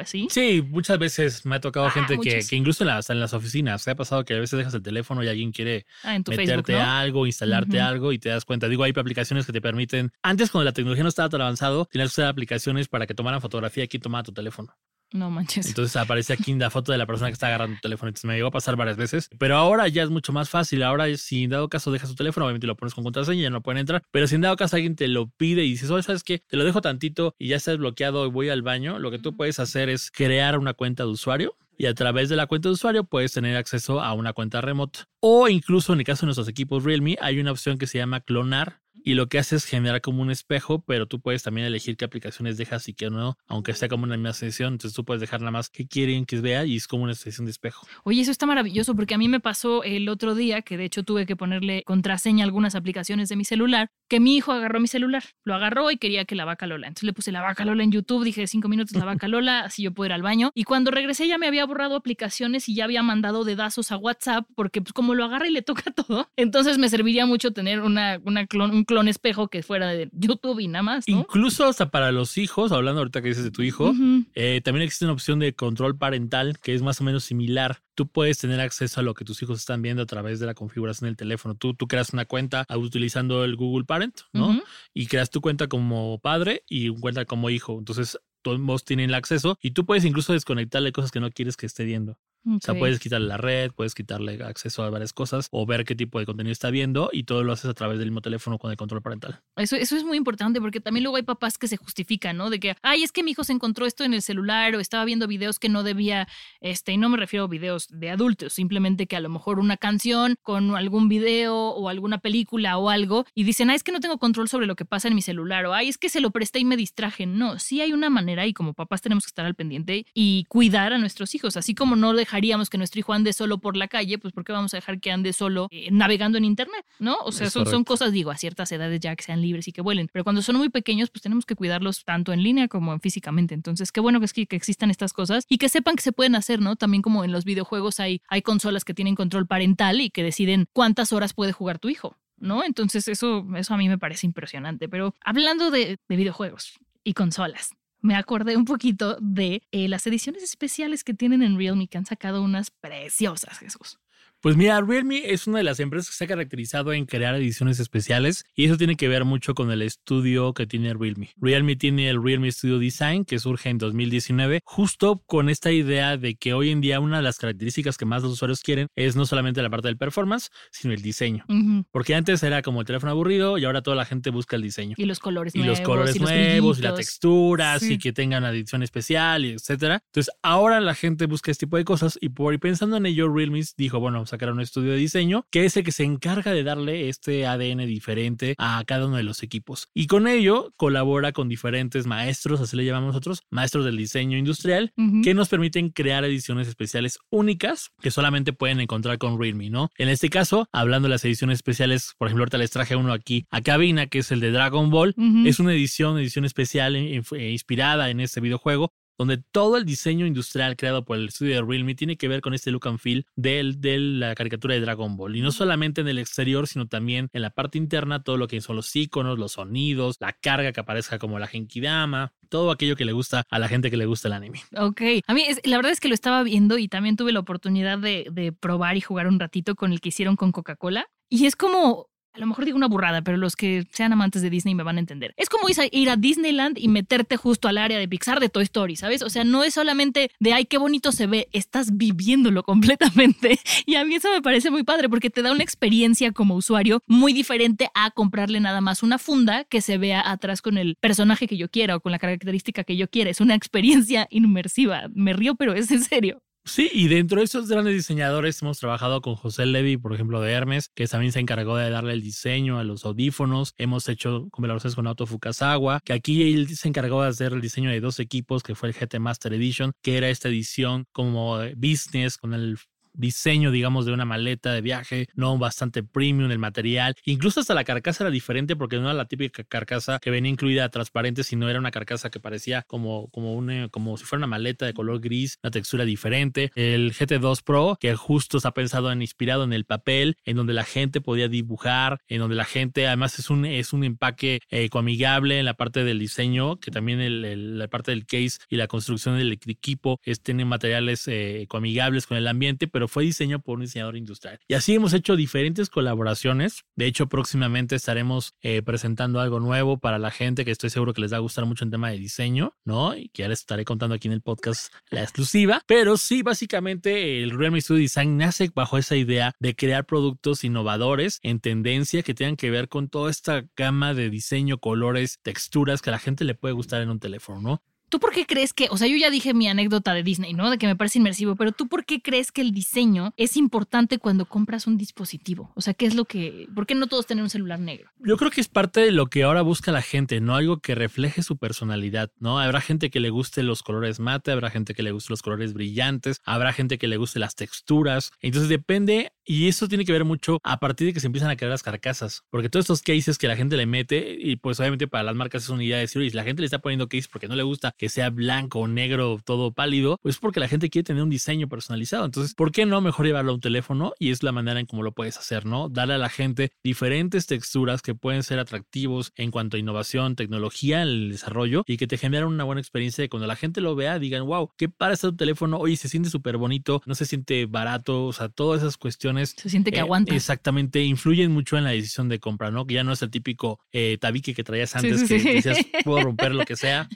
así? 0.00 0.28
Sí, 0.30 0.62
muchas 0.68 0.98
veces 0.98 1.46
me 1.46 1.56
ha 1.56 1.60
tocado 1.60 1.86
ah, 1.86 1.90
gente 1.90 2.18
que, 2.18 2.44
que, 2.48 2.56
incluso 2.56 2.84
en 2.84 2.88
las, 2.88 3.10
en 3.10 3.20
las 3.20 3.32
oficinas, 3.32 3.84
te 3.84 3.90
ha 3.90 3.94
pasado 3.94 4.24
que 4.24 4.34
a 4.34 4.40
veces 4.40 4.58
dejas 4.58 4.74
el 4.74 4.82
teléfono 4.82 5.22
y 5.22 5.28
alguien 5.28 5.52
quiere 5.52 5.86
ah, 6.02 6.18
meterte 6.28 6.76
algo, 6.76 7.26
instalarte 7.26 7.80
algo 7.80 8.12
y 8.12 8.18
te 8.18 8.28
das 8.28 8.44
cuenta. 8.44 8.68
Digo, 8.68 8.84
hay 8.84 8.92
aplicaciones 8.96 9.46
que 9.46 9.52
te 9.52 9.60
permiten, 9.60 10.12
antes 10.22 10.50
cuando 10.50 10.64
la 10.64 10.72
tecnología 10.72 11.02
no 11.02 11.08
estaba 11.08 11.28
tan 11.28 11.40
avanzado, 11.40 11.86
tenías 11.86 12.10
que 12.10 12.20
usar 12.20 12.30
aplicaciones 12.30 12.88
para 12.88 13.06
que 13.06 13.14
tomaran 13.14 13.40
fotografía 13.40 13.84
y 13.84 13.88
quién 13.88 14.02
tomaba 14.02 14.22
tu 14.22 14.32
teléfono. 14.32 14.74
No 15.12 15.30
manches. 15.30 15.66
Entonces 15.68 15.96
aparece 15.96 16.32
aquí 16.32 16.54
la 16.54 16.70
foto 16.70 16.92
de 16.92 16.98
la 16.98 17.06
persona 17.06 17.28
que 17.28 17.32
está 17.32 17.48
agarrando 17.48 17.76
tu 17.76 17.80
teléfono. 17.80 18.08
Entonces 18.08 18.26
me 18.26 18.34
llegó 18.34 18.48
a 18.48 18.52
pasar 18.52 18.76
varias 18.76 18.96
veces. 18.96 19.28
Pero 19.38 19.56
ahora 19.56 19.88
ya 19.88 20.02
es 20.02 20.10
mucho 20.10 20.32
más 20.32 20.48
fácil. 20.48 20.82
Ahora, 20.82 21.06
si 21.16 21.44
en 21.44 21.50
dado 21.50 21.68
caso 21.68 21.90
dejas 21.90 22.10
tu 22.10 22.14
teléfono, 22.14 22.46
obviamente 22.46 22.66
lo 22.66 22.76
pones 22.76 22.94
con 22.94 23.02
contraseña 23.02 23.40
y 23.40 23.42
ya 23.42 23.50
no 23.50 23.62
pueden 23.62 23.78
entrar. 23.78 24.02
Pero 24.10 24.26
si 24.26 24.36
en 24.36 24.42
dado 24.42 24.56
caso 24.56 24.76
alguien 24.76 24.96
te 24.96 25.08
lo 25.08 25.28
pide 25.28 25.64
y 25.64 25.70
dices, 25.70 25.90
oye, 25.90 26.02
¿sabes 26.02 26.22
qué? 26.22 26.42
Te 26.46 26.56
lo 26.56 26.64
dejo 26.64 26.80
tantito 26.80 27.34
y 27.38 27.48
ya 27.48 27.56
está 27.56 27.72
desbloqueado 27.72 28.26
y 28.26 28.30
voy 28.30 28.48
al 28.50 28.62
baño, 28.62 28.98
lo 28.98 29.10
que 29.10 29.18
tú 29.18 29.36
puedes 29.36 29.58
hacer 29.58 29.88
es 29.88 30.10
crear 30.10 30.58
una 30.58 30.74
cuenta 30.74 31.02
de 31.02 31.10
usuario 31.10 31.56
y 31.80 31.86
a 31.86 31.94
través 31.94 32.28
de 32.28 32.36
la 32.36 32.46
cuenta 32.46 32.68
de 32.68 32.74
usuario 32.74 33.04
puedes 33.04 33.32
tener 33.32 33.56
acceso 33.56 34.02
a 34.02 34.12
una 34.12 34.34
cuenta 34.34 34.60
remota. 34.60 35.08
O 35.18 35.48
incluso 35.48 35.94
en 35.94 36.00
el 36.00 36.04
caso 36.04 36.20
de 36.20 36.26
nuestros 36.26 36.46
equipos 36.48 36.84
Realme 36.84 37.16
hay 37.22 37.40
una 37.40 37.52
opción 37.52 37.78
que 37.78 37.86
se 37.86 37.96
llama 37.96 38.20
clonar 38.20 38.79
y 38.94 39.14
lo 39.14 39.28
que 39.28 39.38
hace 39.38 39.56
es 39.56 39.64
generar 39.64 40.00
como 40.00 40.22
un 40.22 40.30
espejo, 40.30 40.82
pero 40.86 41.06
tú 41.06 41.20
puedes 41.20 41.42
también 41.42 41.66
elegir 41.66 41.96
qué 41.96 42.04
aplicaciones 42.04 42.56
dejas 42.56 42.88
y 42.88 42.94
qué 42.94 43.10
no, 43.10 43.36
aunque 43.46 43.72
sea 43.74 43.88
como 43.88 44.04
una 44.04 44.16
misma 44.16 44.32
sesión. 44.32 44.74
Entonces 44.74 44.94
tú 44.94 45.04
puedes 45.04 45.20
dejar 45.20 45.40
nada 45.40 45.52
más 45.52 45.68
que 45.68 45.86
quieren 45.86 46.26
que 46.26 46.40
vea 46.40 46.64
y 46.64 46.76
es 46.76 46.86
como 46.86 47.04
una 47.04 47.14
sesión 47.14 47.46
de 47.46 47.50
espejo. 47.50 47.86
Oye, 48.04 48.20
eso 48.20 48.30
está 48.30 48.46
maravilloso 48.46 48.94
porque 48.94 49.14
a 49.14 49.18
mí 49.18 49.28
me 49.28 49.40
pasó 49.40 49.82
el 49.84 50.08
otro 50.08 50.34
día 50.34 50.62
que 50.62 50.76
de 50.76 50.84
hecho 50.84 51.02
tuve 51.02 51.26
que 51.26 51.36
ponerle 51.36 51.82
contraseña 51.84 52.44
a 52.44 52.46
algunas 52.46 52.74
aplicaciones 52.74 53.28
de 53.28 53.36
mi 53.36 53.44
celular, 53.44 53.90
que 54.08 54.20
mi 54.20 54.36
hijo 54.36 54.52
agarró 54.52 54.80
mi 54.80 54.88
celular, 54.88 55.22
lo 55.44 55.54
agarró 55.54 55.90
y 55.90 55.96
quería 55.96 56.24
que 56.24 56.34
la 56.34 56.44
vaca 56.44 56.66
Lola. 56.66 56.88
Entonces 56.88 57.06
le 57.06 57.12
puse 57.12 57.32
la 57.32 57.40
vaca 57.40 57.64
Lola 57.64 57.82
en 57.82 57.92
YouTube, 57.92 58.24
dije 58.24 58.46
cinco 58.46 58.68
minutos 58.68 58.96
la 58.96 59.04
vaca 59.04 59.28
Lola, 59.28 59.60
así 59.60 59.82
yo 59.82 59.92
puedo 59.92 60.06
ir 60.06 60.12
al 60.12 60.22
baño. 60.22 60.50
Y 60.54 60.64
cuando 60.64 60.90
regresé 60.90 61.26
ya 61.26 61.38
me 61.38 61.46
había 61.46 61.64
borrado 61.64 61.96
aplicaciones 61.96 62.68
y 62.68 62.74
ya 62.74 62.84
había 62.84 63.02
mandado 63.02 63.44
dedazos 63.44 63.92
a 63.92 63.96
WhatsApp 63.96 64.46
porque 64.54 64.80
pues 64.80 64.92
como 64.92 65.14
lo 65.14 65.24
agarra 65.24 65.48
y 65.48 65.52
le 65.52 65.62
toca 65.62 65.90
todo, 65.90 66.28
entonces 66.36 66.78
me 66.78 66.88
serviría 66.88 67.26
mucho 67.26 67.52
tener 67.52 67.80
una, 67.80 68.20
una 68.24 68.46
clon, 68.46 68.79
un 68.80 68.84
clon 68.84 69.08
espejo 69.08 69.48
que 69.48 69.62
fuera 69.62 69.88
de 69.88 70.08
YouTube 70.12 70.60
y 70.60 70.68
nada 70.68 70.82
más. 70.82 71.06
Incluso 71.06 71.66
hasta 71.66 71.90
para 71.90 72.12
los 72.12 72.38
hijos, 72.38 72.72
hablando 72.72 73.00
ahorita 73.00 73.22
que 73.22 73.28
dices 73.28 73.44
de 73.44 73.50
tu 73.50 73.62
hijo, 73.62 73.92
eh, 74.34 74.60
también 74.64 74.84
existe 74.84 75.04
una 75.04 75.12
opción 75.14 75.38
de 75.38 75.54
control 75.54 75.96
parental 75.96 76.58
que 76.58 76.74
es 76.74 76.82
más 76.82 77.00
o 77.00 77.04
menos 77.04 77.24
similar. 77.24 77.82
Tú 77.94 78.08
puedes 78.08 78.38
tener 78.38 78.60
acceso 78.60 79.00
a 79.00 79.02
lo 79.02 79.14
que 79.14 79.24
tus 79.24 79.42
hijos 79.42 79.58
están 79.58 79.82
viendo 79.82 80.02
a 80.02 80.06
través 80.06 80.40
de 80.40 80.46
la 80.46 80.54
configuración 80.54 81.08
del 81.08 81.16
teléfono. 81.16 81.54
Tú, 81.54 81.74
tú 81.74 81.86
creas 81.86 82.12
una 82.12 82.24
cuenta 82.24 82.66
utilizando 82.74 83.44
el 83.44 83.56
Google 83.56 83.84
Parent, 83.84 84.20
¿no? 84.32 84.60
Y 84.94 85.06
creas 85.06 85.30
tu 85.30 85.40
cuenta 85.40 85.68
como 85.68 86.18
padre 86.18 86.64
y 86.68 86.88
cuenta 86.88 87.26
como 87.26 87.50
hijo. 87.50 87.78
Entonces, 87.78 88.18
todos 88.42 88.84
tienen 88.84 89.10
el 89.10 89.14
acceso 89.14 89.58
y 89.60 89.72
tú 89.72 89.84
puedes 89.84 90.04
incluso 90.04 90.32
desconectarle 90.32 90.92
cosas 90.92 91.10
que 91.10 91.20
no 91.20 91.30
quieres 91.30 91.56
que 91.56 91.66
esté 91.66 91.84
viendo. 91.84 92.18
O 92.46 92.58
sea, 92.60 92.74
puedes 92.74 92.98
quitarle 92.98 93.28
la 93.28 93.36
red, 93.36 93.70
puedes 93.72 93.94
quitarle 93.94 94.42
acceso 94.42 94.82
a 94.82 94.90
varias 94.90 95.12
cosas 95.12 95.48
o 95.50 95.66
ver 95.66 95.84
qué 95.84 95.94
tipo 95.94 96.18
de 96.18 96.26
contenido 96.26 96.52
está 96.52 96.70
viendo 96.70 97.10
y 97.12 97.24
todo 97.24 97.44
lo 97.44 97.52
haces 97.52 97.70
a 97.70 97.74
través 97.74 97.98
del 97.98 98.08
mismo 98.08 98.22
teléfono 98.22 98.58
con 98.58 98.70
el 98.70 98.76
control 98.78 99.02
parental. 99.02 99.42
Eso, 99.56 99.76
eso 99.76 99.96
es 99.96 100.04
muy 100.04 100.16
importante 100.16 100.60
porque 100.60 100.80
también 100.80 101.04
luego 101.04 101.16
hay 101.16 101.22
papás 101.22 101.58
que 101.58 101.68
se 101.68 101.76
justifican, 101.76 102.38
¿no? 102.38 102.48
De 102.48 102.58
que, 102.58 102.76
ay, 102.82 103.02
es 103.02 103.12
que 103.12 103.22
mi 103.22 103.32
hijo 103.32 103.44
se 103.44 103.52
encontró 103.52 103.84
esto 103.84 104.04
en 104.04 104.14
el 104.14 104.22
celular 104.22 104.74
o 104.74 104.80
estaba 104.80 105.04
viendo 105.04 105.26
videos 105.26 105.58
que 105.58 105.68
no 105.68 105.82
debía, 105.82 106.28
este, 106.60 106.92
y 106.92 106.96
no 106.96 107.10
me 107.10 107.18
refiero 107.18 107.44
a 107.44 107.48
videos 107.48 107.86
de 107.90 108.10
adultos, 108.10 108.54
simplemente 108.54 109.06
que 109.06 109.16
a 109.16 109.20
lo 109.20 109.28
mejor 109.28 109.58
una 109.58 109.76
canción 109.76 110.36
con 110.42 110.74
algún 110.76 111.08
video 111.08 111.54
o 111.54 111.88
alguna 111.90 112.18
película 112.18 112.78
o 112.78 112.88
algo 112.88 113.26
y 113.34 113.44
dicen, 113.44 113.68
ay, 113.68 113.76
es 113.76 113.82
que 113.82 113.92
no 113.92 114.00
tengo 114.00 114.18
control 114.18 114.48
sobre 114.48 114.66
lo 114.66 114.76
que 114.76 114.86
pasa 114.86 115.08
en 115.08 115.14
mi 115.14 115.22
celular 115.22 115.66
o, 115.66 115.74
ay, 115.74 115.88
es 115.90 115.98
que 115.98 116.08
se 116.08 116.20
lo 116.20 116.30
presté 116.30 116.60
y 116.60 116.64
me 116.64 116.78
distraje. 116.78 117.26
No, 117.26 117.58
sí 117.58 117.82
hay 117.82 117.92
una 117.92 118.08
manera 118.08 118.46
y 118.46 118.54
como 118.54 118.72
papás 118.72 119.02
tenemos 119.02 119.24
que 119.24 119.28
estar 119.28 119.44
al 119.44 119.54
pendiente 119.54 120.06
y 120.14 120.46
cuidar 120.48 120.94
a 120.94 120.98
nuestros 120.98 121.34
hijos, 121.34 121.58
así 121.58 121.74
como 121.74 121.96
no 121.96 122.14
dejar 122.14 122.29
dejaríamos 122.30 122.70
que 122.70 122.78
nuestro 122.78 123.00
hijo 123.00 123.12
ande 123.12 123.32
solo 123.32 123.58
por 123.58 123.76
la 123.76 123.88
calle, 123.88 124.16
pues 124.18 124.32
¿por 124.32 124.44
qué 124.44 124.52
vamos 124.52 124.72
a 124.72 124.76
dejar 124.76 125.00
que 125.00 125.10
ande 125.10 125.32
solo 125.32 125.66
eh, 125.72 125.88
navegando 125.90 126.38
en 126.38 126.44
Internet? 126.44 126.86
¿No? 127.00 127.16
O 127.24 127.32
sea, 127.32 127.50
son, 127.50 127.66
son, 127.66 127.82
cosas, 127.82 128.12
digo, 128.12 128.30
a 128.30 128.36
ciertas 128.36 128.70
edades 128.70 129.00
ya 129.00 129.16
que 129.16 129.24
sean 129.24 129.42
libres 129.42 129.66
y 129.66 129.72
que 129.72 129.80
vuelen, 129.80 130.08
pero 130.12 130.22
cuando 130.22 130.40
son 130.40 130.56
muy 130.56 130.68
pequeños, 130.68 131.10
pues 131.10 131.22
tenemos 131.22 131.44
que 131.44 131.56
cuidarlos 131.56 132.04
tanto 132.04 132.32
en 132.32 132.42
línea 132.44 132.68
como 132.68 132.96
físicamente. 133.00 133.54
Entonces, 133.54 133.90
qué 133.90 134.00
bueno 134.00 134.20
que, 134.20 134.26
es 134.26 134.32
que, 134.32 134.46
existan 134.50 134.90
estas 134.90 135.12
cosas 135.12 135.44
y 135.48 135.58
que 135.58 135.68
sepan 135.68 135.96
que 135.96 136.02
se 136.02 136.12
pueden 136.12 136.36
hacer, 136.36 136.60
¿no? 136.60 136.76
También 136.76 137.02
como 137.02 137.24
en 137.24 137.32
los 137.32 137.44
videojuegos 137.44 137.98
hay, 137.98 138.22
hay 138.28 138.42
consolas 138.42 138.84
que 138.84 138.94
tienen 138.94 139.16
control 139.16 139.48
parental 139.48 140.00
y 140.00 140.10
que 140.10 140.22
deciden 140.22 140.66
cuántas 140.72 141.12
horas 141.12 141.34
puede 141.34 141.52
jugar 141.52 141.78
tu 141.78 141.88
hijo. 141.88 142.16
¿No? 142.38 142.64
Entonces 142.64 143.06
eso, 143.06 143.46
eso 143.54 143.74
a 143.74 143.76
mí 143.76 143.86
me 143.90 143.98
parece 143.98 144.26
impresionante. 144.26 144.88
Pero 144.88 145.14
hablando 145.20 145.70
de, 145.70 145.98
de 146.08 146.16
videojuegos 146.16 146.78
y 147.04 147.12
consolas, 147.12 147.74
me 148.00 148.16
acordé 148.16 148.56
un 148.56 148.64
poquito 148.64 149.16
de 149.20 149.62
eh, 149.72 149.88
las 149.88 150.06
ediciones 150.06 150.42
especiales 150.42 151.04
que 151.04 151.14
tienen 151.14 151.42
en 151.42 151.56
Realme, 151.56 151.88
que 151.88 151.98
han 151.98 152.06
sacado 152.06 152.42
unas 152.42 152.70
preciosas, 152.70 153.58
Jesús. 153.58 153.98
Pues 154.42 154.56
mira, 154.56 154.80
Realme 154.80 155.32
es 155.32 155.46
una 155.46 155.58
de 155.58 155.64
las 155.64 155.80
empresas 155.80 156.08
que 156.08 156.16
se 156.16 156.24
ha 156.24 156.26
caracterizado 156.26 156.94
en 156.94 157.04
crear 157.04 157.34
ediciones 157.34 157.78
especiales 157.78 158.46
y 158.54 158.64
eso 158.64 158.78
tiene 158.78 158.96
que 158.96 159.06
ver 159.06 159.26
mucho 159.26 159.54
con 159.54 159.70
el 159.70 159.82
estudio 159.82 160.54
que 160.54 160.66
tiene 160.66 160.94
Realme. 160.94 161.32
Realme 161.36 161.76
tiene 161.76 162.08
el 162.08 162.22
Realme 162.22 162.50
Studio 162.50 162.78
Design 162.78 163.26
que 163.26 163.38
surge 163.38 163.68
en 163.68 163.76
2019 163.76 164.60
justo 164.64 165.22
con 165.26 165.50
esta 165.50 165.72
idea 165.72 166.16
de 166.16 166.36
que 166.36 166.54
hoy 166.54 166.70
en 166.70 166.80
día 166.80 167.00
una 167.00 167.18
de 167.18 167.22
las 167.22 167.36
características 167.36 167.98
que 167.98 168.06
más 168.06 168.22
los 168.22 168.32
usuarios 168.32 168.62
quieren 168.62 168.86
es 168.96 169.14
no 169.14 169.26
solamente 169.26 169.60
la 169.60 169.68
parte 169.68 169.88
del 169.88 169.98
performance, 169.98 170.48
sino 170.70 170.94
el 170.94 171.02
diseño. 171.02 171.44
Porque 171.90 172.14
antes 172.14 172.42
era 172.42 172.62
como 172.62 172.80
el 172.80 172.86
teléfono 172.86 173.12
aburrido 173.12 173.58
y 173.58 173.66
ahora 173.66 173.82
toda 173.82 173.94
la 173.94 174.06
gente 174.06 174.30
busca 174.30 174.56
el 174.56 174.62
diseño. 174.62 174.94
Y 174.96 175.04
los 175.04 175.18
colores 175.18 175.54
y 175.54 175.58
nuevos. 175.58 175.80
Los 175.80 175.86
colores 175.86 176.18
nuevos 176.18 176.78
y 176.78 176.82
las 176.82 176.94
texturas 176.94 177.82
y 177.82 177.98
que 177.98 178.14
tengan 178.14 178.42
edición 178.44 178.82
especial, 178.82 179.44
y 179.44 179.50
etcétera. 179.50 180.00
Entonces 180.06 180.32
ahora 180.42 180.80
la 180.80 180.94
gente 180.94 181.26
busca 181.26 181.50
este 181.50 181.66
tipo 181.66 181.76
de 181.76 181.84
cosas 181.84 182.16
y 182.22 182.30
por 182.30 182.58
pensando 182.58 182.96
en 182.96 183.04
ello, 183.04 183.30
Realme 183.30 183.60
dijo, 183.76 184.00
bueno, 184.00 184.24
sacar 184.30 184.52
un 184.52 184.60
estudio 184.60 184.92
de 184.92 184.96
diseño, 184.96 185.46
que 185.50 185.64
es 185.64 185.76
el 185.76 185.84
que 185.84 185.92
se 185.92 186.04
encarga 186.04 186.52
de 186.52 186.64
darle 186.64 187.08
este 187.08 187.46
ADN 187.46 187.86
diferente 187.86 188.54
a 188.58 188.82
cada 188.86 189.06
uno 189.06 189.16
de 189.16 189.22
los 189.22 189.42
equipos. 189.42 189.88
Y 189.94 190.06
con 190.06 190.28
ello 190.28 190.72
colabora 190.76 191.32
con 191.32 191.48
diferentes 191.48 192.06
maestros, 192.06 192.60
así 192.60 192.76
le 192.76 192.84
llamamos 192.84 193.08
nosotros, 193.08 193.42
maestros 193.50 193.84
del 193.84 193.96
diseño 193.96 194.38
industrial, 194.38 194.92
que 195.22 195.34
nos 195.34 195.48
permiten 195.48 195.90
crear 195.90 196.24
ediciones 196.24 196.68
especiales 196.68 197.18
únicas 197.30 197.90
que 198.00 198.10
solamente 198.10 198.52
pueden 198.52 198.80
encontrar 198.80 199.18
con 199.18 199.40
Realme, 199.40 199.70
¿no? 199.70 199.90
En 199.98 200.08
este 200.08 200.30
caso, 200.30 200.68
hablando 200.72 201.08
de 201.08 201.10
las 201.10 201.24
ediciones 201.24 201.58
especiales, 201.58 202.14
por 202.18 202.28
ejemplo, 202.28 202.42
ahorita 202.42 202.58
les 202.58 202.70
traje 202.70 202.96
uno 202.96 203.12
aquí 203.12 203.46
a 203.50 203.60
cabina, 203.60 204.06
que 204.06 204.20
es 204.20 204.30
el 204.30 204.40
de 204.40 204.50
Dragon 204.50 204.90
Ball. 204.90 205.14
Es 205.44 205.58
una 205.60 205.72
edición, 205.72 206.18
edición 206.18 206.44
especial 206.44 206.96
eh, 206.96 207.22
inspirada 207.50 208.10
en 208.10 208.20
este 208.20 208.40
videojuego, 208.40 208.92
donde 209.20 209.36
todo 209.36 209.76
el 209.76 209.84
diseño 209.84 210.24
industrial 210.24 210.76
creado 210.76 211.04
por 211.04 211.18
el 211.18 211.28
estudio 211.28 211.56
de 211.56 211.60
Realme 211.60 211.94
tiene 211.94 212.16
que 212.16 212.26
ver 212.26 212.40
con 212.40 212.54
este 212.54 212.70
look 212.70 212.88
and 212.88 212.98
feel 212.98 213.26
de, 213.36 213.74
de 213.76 213.98
la 213.98 214.34
caricatura 214.34 214.72
de 214.72 214.80
Dragon 214.80 215.14
Ball. 215.18 215.36
Y 215.36 215.42
no 215.42 215.52
solamente 215.52 216.00
en 216.00 216.08
el 216.08 216.18
exterior, 216.18 216.66
sino 216.66 216.88
también 216.88 217.28
en 217.34 217.42
la 217.42 217.50
parte 217.50 217.76
interna, 217.76 218.22
todo 218.22 218.38
lo 218.38 218.48
que 218.48 218.62
son 218.62 218.76
los 218.76 218.96
iconos, 218.96 219.38
los 219.38 219.52
sonidos, 219.52 220.16
la 220.20 220.32
carga 220.32 220.72
que 220.72 220.80
aparezca 220.80 221.18
como 221.18 221.38
la 221.38 221.48
Genkidama, 221.48 222.32
todo 222.48 222.70
aquello 222.70 222.96
que 222.96 223.04
le 223.04 223.12
gusta 223.12 223.44
a 223.50 223.58
la 223.58 223.68
gente 223.68 223.90
que 223.90 223.98
le 223.98 224.06
gusta 224.06 224.28
el 224.28 224.32
anime. 224.32 224.62
Ok, 224.74 225.02
a 225.26 225.34
mí 225.34 225.44
la 225.64 225.76
verdad 225.76 225.92
es 225.92 226.00
que 226.00 226.08
lo 226.08 226.14
estaba 226.14 226.42
viendo 226.42 226.78
y 226.78 226.88
también 226.88 227.16
tuve 227.16 227.32
la 227.32 227.40
oportunidad 227.40 227.98
de, 227.98 228.26
de 228.32 228.52
probar 228.52 228.96
y 228.96 229.02
jugar 229.02 229.26
un 229.26 229.38
ratito 229.38 229.74
con 229.74 229.92
el 229.92 230.00
que 230.00 230.08
hicieron 230.08 230.36
con 230.36 230.50
Coca-Cola. 230.50 231.10
Y 231.28 231.44
es 231.44 231.56
como 231.56 232.08
a 232.40 232.44
lo 232.44 232.46
mejor 232.46 232.64
digo 232.64 232.78
una 232.78 232.88
burrada, 232.88 233.20
pero 233.20 233.36
los 233.36 233.54
que 233.54 233.86
sean 233.92 234.14
amantes 234.14 234.40
de 234.40 234.48
Disney 234.48 234.74
me 234.74 234.82
van 234.82 234.96
a 234.96 235.00
entender. 235.00 235.34
Es 235.36 235.50
como 235.50 235.68
ir 235.92 236.08
a 236.08 236.16
Disneyland 236.16 236.78
y 236.78 236.88
meterte 236.88 237.36
justo 237.36 237.68
al 237.68 237.76
área 237.76 237.98
de 237.98 238.08
Pixar 238.08 238.40
de 238.40 238.48
Toy 238.48 238.62
Story, 238.62 238.96
¿sabes? 238.96 239.20
O 239.20 239.28
sea, 239.28 239.44
no 239.44 239.62
es 239.62 239.74
solamente 239.74 240.30
de, 240.40 240.54
ay, 240.54 240.64
qué 240.64 240.78
bonito 240.78 241.12
se 241.12 241.26
ve, 241.26 241.48
estás 241.52 241.98
viviéndolo 241.98 242.62
completamente. 242.62 243.58
Y 243.86 243.96
a 243.96 244.04
mí 244.04 244.14
eso 244.14 244.30
me 244.30 244.40
parece 244.40 244.70
muy 244.70 244.84
padre 244.84 245.08
porque 245.08 245.30
te 245.30 245.42
da 245.42 245.52
una 245.52 245.62
experiencia 245.62 246.32
como 246.32 246.54
usuario 246.54 247.02
muy 247.06 247.32
diferente 247.32 247.90
a 247.94 248.10
comprarle 248.10 248.60
nada 248.60 248.80
más 248.80 249.02
una 249.02 249.18
funda 249.18 249.64
que 249.64 249.80
se 249.80 249.98
vea 249.98 250.22
atrás 250.30 250.62
con 250.62 250.78
el 250.78 250.96
personaje 250.96 251.48
que 251.48 251.56
yo 251.56 251.68
quiera 251.68 251.96
o 251.96 252.00
con 252.00 252.12
la 252.12 252.18
característica 252.18 252.84
que 252.84 252.96
yo 252.96 253.08
quiera. 253.08 253.30
Es 253.30 253.40
una 253.40 253.54
experiencia 253.54 254.28
inmersiva. 254.30 255.08
Me 255.14 255.32
río, 255.32 255.56
pero 255.56 255.74
es 255.74 255.90
en 255.90 256.02
serio. 256.04 256.42
Sí, 256.66 256.90
y 256.92 257.08
dentro 257.08 257.38
de 257.38 257.44
esos 257.46 257.68
grandes 257.68 257.94
diseñadores 257.94 258.60
hemos 258.62 258.78
trabajado 258.78 259.22
con 259.22 259.34
José 259.34 259.64
Levy, 259.64 259.96
por 259.96 260.12
ejemplo, 260.12 260.40
de 260.40 260.52
Hermes, 260.52 260.90
que 260.94 261.06
también 261.06 261.32
se 261.32 261.40
encargó 261.40 261.76
de 261.76 261.88
darle 261.90 262.12
el 262.12 262.20
diseño 262.20 262.78
a 262.78 262.84
los 262.84 263.04
audífonos. 263.04 263.74
Hemos 263.78 264.08
hecho 264.08 264.46
conversaciones 264.50 264.94
con 264.94 265.06
Auto 265.06 265.26
Fukasawa, 265.26 266.00
que 266.04 266.12
aquí 266.12 266.52
él 266.52 266.68
se 266.76 266.88
encargó 266.88 267.22
de 267.22 267.28
hacer 267.28 267.54
el 267.54 267.60
diseño 267.62 267.90
de 267.90 268.00
dos 268.00 268.20
equipos, 268.20 268.62
que 268.62 268.74
fue 268.74 268.90
el 268.90 268.94
GT 268.94 269.18
Master 269.18 269.54
Edition, 269.54 269.92
que 270.02 270.18
era 270.18 270.28
esta 270.28 270.48
edición 270.48 271.06
como 271.12 271.58
business 271.76 272.36
con 272.36 272.52
el 272.52 272.78
diseño, 273.12 273.70
digamos, 273.70 274.06
de 274.06 274.12
una 274.12 274.24
maleta 274.24 274.72
de 274.72 274.80
viaje, 274.80 275.28
no 275.34 275.56
bastante 275.58 276.02
premium 276.02 276.50
el 276.50 276.58
material. 276.58 277.14
Incluso 277.24 277.60
hasta 277.60 277.74
la 277.74 277.84
carcasa 277.84 278.24
era 278.24 278.30
diferente 278.30 278.76
porque 278.76 278.96
no 278.96 279.02
era 279.02 279.14
la 279.14 279.26
típica 279.26 279.64
carcasa 279.64 280.18
que 280.18 280.30
venía 280.30 280.50
incluida 280.50 280.88
transparente, 280.88 281.44
sino 281.44 281.68
era 281.68 281.78
una 281.78 281.90
carcasa 281.90 282.30
que 282.30 282.40
parecía 282.40 282.82
como, 282.86 283.28
como, 283.30 283.54
una, 283.54 283.88
como 283.88 284.16
si 284.16 284.24
fuera 284.24 284.40
una 284.40 284.46
maleta 284.46 284.86
de 284.86 284.94
color 284.94 285.20
gris, 285.20 285.58
una 285.62 285.70
textura 285.70 286.04
diferente. 286.04 286.70
El 286.74 287.12
GT2 287.12 287.62
Pro, 287.62 287.96
que 288.00 288.14
justo 288.14 288.56
está 288.56 288.72
pensado 288.72 289.10
en 289.12 289.22
inspirado 289.22 289.64
en 289.64 289.72
el 289.72 289.84
papel, 289.84 290.36
en 290.44 290.56
donde 290.56 290.72
la 290.72 290.84
gente 290.84 291.20
podía 291.20 291.48
dibujar, 291.48 292.20
en 292.28 292.40
donde 292.40 292.56
la 292.56 292.64
gente, 292.64 293.06
además 293.06 293.38
es 293.38 293.50
un, 293.50 293.64
es 293.64 293.92
un 293.92 294.04
empaque 294.04 294.60
eh, 294.70 294.84
ecoamigable 294.84 295.58
en 295.58 295.64
la 295.64 295.74
parte 295.74 296.04
del 296.04 296.18
diseño, 296.18 296.78
que 296.78 296.90
también 296.90 297.20
el, 297.20 297.78
la 297.78 297.88
parte 297.88 298.10
del 298.10 298.26
case 298.26 298.58
y 298.68 298.76
la 298.76 298.86
construcción 298.86 299.38
del 299.38 299.52
equipo 299.52 300.20
es, 300.24 300.40
tiene 300.42 300.64
materiales 300.64 301.26
eh, 301.28 301.62
ecoamigables 301.62 302.26
con 302.26 302.36
el 302.36 302.48
ambiente, 302.48 302.88
pero 302.88 303.08
fue 303.10 303.24
diseño 303.24 303.60
por 303.60 303.76
un 303.76 303.82
diseñador 303.82 304.16
industrial. 304.16 304.58
Y 304.68 304.74
así 304.74 304.94
hemos 304.94 305.12
hecho 305.12 305.36
diferentes 305.36 305.90
colaboraciones. 305.90 306.84
De 306.96 307.06
hecho, 307.06 307.28
próximamente 307.28 307.96
estaremos 307.96 308.54
eh, 308.62 308.82
presentando 308.82 309.40
algo 309.40 309.60
nuevo 309.60 309.98
para 309.98 310.18
la 310.18 310.30
gente 310.30 310.64
que 310.64 310.70
estoy 310.70 310.90
seguro 310.90 311.12
que 311.12 311.20
les 311.20 311.32
va 311.32 311.36
a 311.36 311.40
gustar 311.40 311.66
mucho 311.66 311.84
en 311.84 311.90
tema 311.90 312.10
de 312.10 312.18
diseño, 312.18 312.74
¿no? 312.84 313.16
Y 313.16 313.28
que 313.28 313.42
ya 313.42 313.48
les 313.48 313.60
estaré 313.60 313.84
contando 313.84 314.14
aquí 314.14 314.28
en 314.28 314.34
el 314.34 314.42
podcast 314.42 314.92
la 315.10 315.22
exclusiva. 315.22 315.82
Pero 315.86 316.16
sí, 316.16 316.42
básicamente 316.42 317.42
el 317.42 317.50
Realme 317.50 317.80
Studio 317.80 318.02
Design 318.02 318.36
nace 318.36 318.70
bajo 318.74 318.98
esa 318.98 319.16
idea 319.16 319.52
de 319.58 319.74
crear 319.74 320.06
productos 320.06 320.64
innovadores 320.64 321.40
en 321.42 321.60
tendencia 321.60 322.22
que 322.22 322.34
tengan 322.34 322.56
que 322.56 322.70
ver 322.70 322.88
con 322.88 323.08
toda 323.08 323.30
esta 323.30 323.64
gama 323.76 324.14
de 324.14 324.30
diseño, 324.30 324.78
colores, 324.78 325.38
texturas 325.42 326.02
que 326.02 326.10
a 326.10 326.12
la 326.12 326.18
gente 326.18 326.44
le 326.44 326.54
puede 326.54 326.74
gustar 326.74 327.02
en 327.02 327.10
un 327.10 327.20
teléfono, 327.20 327.60
¿no? 327.60 327.82
¿Tú 328.10 328.18
por 328.18 328.32
qué 328.32 328.44
crees 328.44 328.72
que, 328.72 328.88
o 328.90 328.98
sea, 328.98 329.06
yo 329.06 329.16
ya 329.16 329.30
dije 329.30 329.54
mi 329.54 329.68
anécdota 329.68 330.12
de 330.12 330.24
Disney, 330.24 330.52
¿no? 330.52 330.68
De 330.68 330.78
que 330.78 330.88
me 330.88 330.96
parece 330.96 331.20
inmersivo, 331.20 331.54
pero 331.54 331.70
tú 331.70 331.86
por 331.86 332.04
qué 332.04 332.20
crees 332.20 332.50
que 332.50 332.60
el 332.60 332.72
diseño 332.72 333.32
es 333.36 333.56
importante 333.56 334.18
cuando 334.18 334.46
compras 334.46 334.88
un 334.88 334.96
dispositivo? 334.96 335.70
O 335.76 335.80
sea, 335.80 335.94
¿qué 335.94 336.06
es 336.06 336.16
lo 336.16 336.24
que, 336.24 336.66
por 336.74 336.86
qué 336.86 336.96
no 336.96 337.06
todos 337.06 337.26
tienen 337.26 337.44
un 337.44 337.50
celular 337.50 337.78
negro? 337.78 338.10
Yo 338.18 338.36
creo 338.36 338.50
que 338.50 338.60
es 338.60 338.66
parte 338.66 338.98
de 338.98 339.12
lo 339.12 339.28
que 339.28 339.44
ahora 339.44 339.62
busca 339.62 339.92
la 339.92 340.02
gente, 340.02 340.40
¿no? 340.40 340.56
Algo 340.56 340.80
que 340.80 340.96
refleje 340.96 341.44
su 341.44 341.56
personalidad, 341.56 342.32
¿no? 342.40 342.58
Habrá 342.58 342.80
gente 342.80 343.10
que 343.10 343.20
le 343.20 343.30
guste 343.30 343.62
los 343.62 343.84
colores 343.84 344.18
mate, 344.18 344.50
habrá 344.50 344.70
gente 344.70 344.92
que 344.92 345.04
le 345.04 345.12
guste 345.12 345.32
los 345.32 345.42
colores 345.42 345.72
brillantes, 345.72 346.40
habrá 346.44 346.72
gente 346.72 346.98
que 346.98 347.06
le 347.06 347.16
guste 347.16 347.38
las 347.38 347.54
texturas. 347.54 348.32
Entonces 348.40 348.68
depende 348.68 349.32
y 349.44 349.68
eso 349.68 349.88
tiene 349.88 350.04
que 350.04 350.12
ver 350.12 350.24
mucho 350.24 350.58
a 350.62 350.78
partir 350.78 351.08
de 351.08 351.12
que 351.12 351.20
se 351.20 351.26
empiezan 351.26 351.50
a 351.50 351.56
crear 351.56 351.70
las 351.70 351.82
carcasas, 351.82 352.44
porque 352.50 352.68
todos 352.68 352.84
estos 352.84 353.02
cases 353.02 353.38
que 353.38 353.48
la 353.48 353.56
gente 353.56 353.76
le 353.76 353.86
mete, 353.86 354.36
y 354.38 354.56
pues 354.56 354.78
obviamente 354.78 355.08
para 355.08 355.24
las 355.24 355.34
marcas 355.34 355.64
es 355.64 355.68
una 355.70 355.82
idea 355.82 355.96
de 355.96 356.02
decir, 356.02 356.34
la 356.34 356.44
gente 356.44 356.62
le 356.62 356.66
está 356.66 356.78
poniendo 356.78 357.08
cases 357.08 357.28
porque 357.28 357.48
no 357.48 357.56
le 357.56 357.62
gusta 357.62 357.94
que 358.00 358.08
sea 358.08 358.30
blanco 358.30 358.78
o 358.78 358.88
negro, 358.88 359.38
todo 359.44 359.72
pálido, 359.72 360.18
pues 360.22 360.38
porque 360.38 360.58
la 360.58 360.68
gente 360.68 360.88
quiere 360.88 361.04
tener 361.04 361.22
un 361.22 361.28
diseño 361.28 361.68
personalizado. 361.68 362.24
Entonces, 362.24 362.54
¿por 362.54 362.72
qué 362.72 362.86
no 362.86 363.02
mejor 363.02 363.26
llevarlo 363.26 363.50
a 363.52 363.54
un 363.56 363.60
teléfono? 363.60 364.14
Y 364.18 364.30
es 364.30 364.42
la 364.42 364.52
manera 364.52 364.80
en 364.80 364.86
cómo 364.86 365.02
lo 365.02 365.12
puedes 365.12 365.36
hacer, 365.36 365.66
¿no? 365.66 365.90
Darle 365.90 366.14
a 366.14 366.18
la 366.18 366.30
gente 366.30 366.72
diferentes 366.82 367.44
texturas 367.44 368.00
que 368.00 368.14
pueden 368.14 368.42
ser 368.42 368.58
atractivos 368.58 369.34
en 369.36 369.50
cuanto 369.50 369.76
a 369.76 369.80
innovación, 369.80 370.34
tecnología, 370.34 371.02
el 371.02 371.30
desarrollo 371.30 371.84
y 371.86 371.98
que 371.98 372.06
te 372.06 372.16
generan 372.16 372.48
una 372.48 372.64
buena 372.64 372.80
experiencia 372.80 373.20
de 373.20 373.28
cuando 373.28 373.46
la 373.46 373.54
gente 373.54 373.82
lo 373.82 373.94
vea, 373.94 374.18
digan, 374.18 374.46
wow, 374.46 374.70
qué 374.78 374.88
para 374.88 375.12
este 375.12 375.30
teléfono, 375.32 375.76
oye, 375.76 375.96
se 375.96 376.08
siente 376.08 376.30
súper 376.30 376.56
bonito, 376.56 377.02
no 377.04 377.14
se 377.14 377.26
siente 377.26 377.66
barato, 377.66 378.24
o 378.24 378.32
sea, 378.32 378.48
todas 378.48 378.80
esas 378.80 378.96
cuestiones. 378.96 379.54
Se 379.58 379.68
siente 379.68 379.92
que 379.92 379.98
eh, 379.98 380.00
aguanta. 380.00 380.34
Exactamente, 380.34 381.04
influyen 381.04 381.52
mucho 381.52 381.76
en 381.76 381.84
la 381.84 381.90
decisión 381.90 382.30
de 382.30 382.40
compra, 382.40 382.70
¿no? 382.70 382.86
Que 382.86 382.94
ya 382.94 383.04
no 383.04 383.12
es 383.12 383.20
el 383.20 383.30
típico 383.30 383.78
eh, 383.92 384.16
tabique 384.18 384.54
que 384.54 384.64
traías 384.64 384.96
antes 384.96 385.28
que 385.28 385.38
decías, 385.38 385.78
puedo 386.02 386.22
romper 386.22 386.54
lo 386.54 386.64
que 386.64 386.76
sea. 386.76 387.06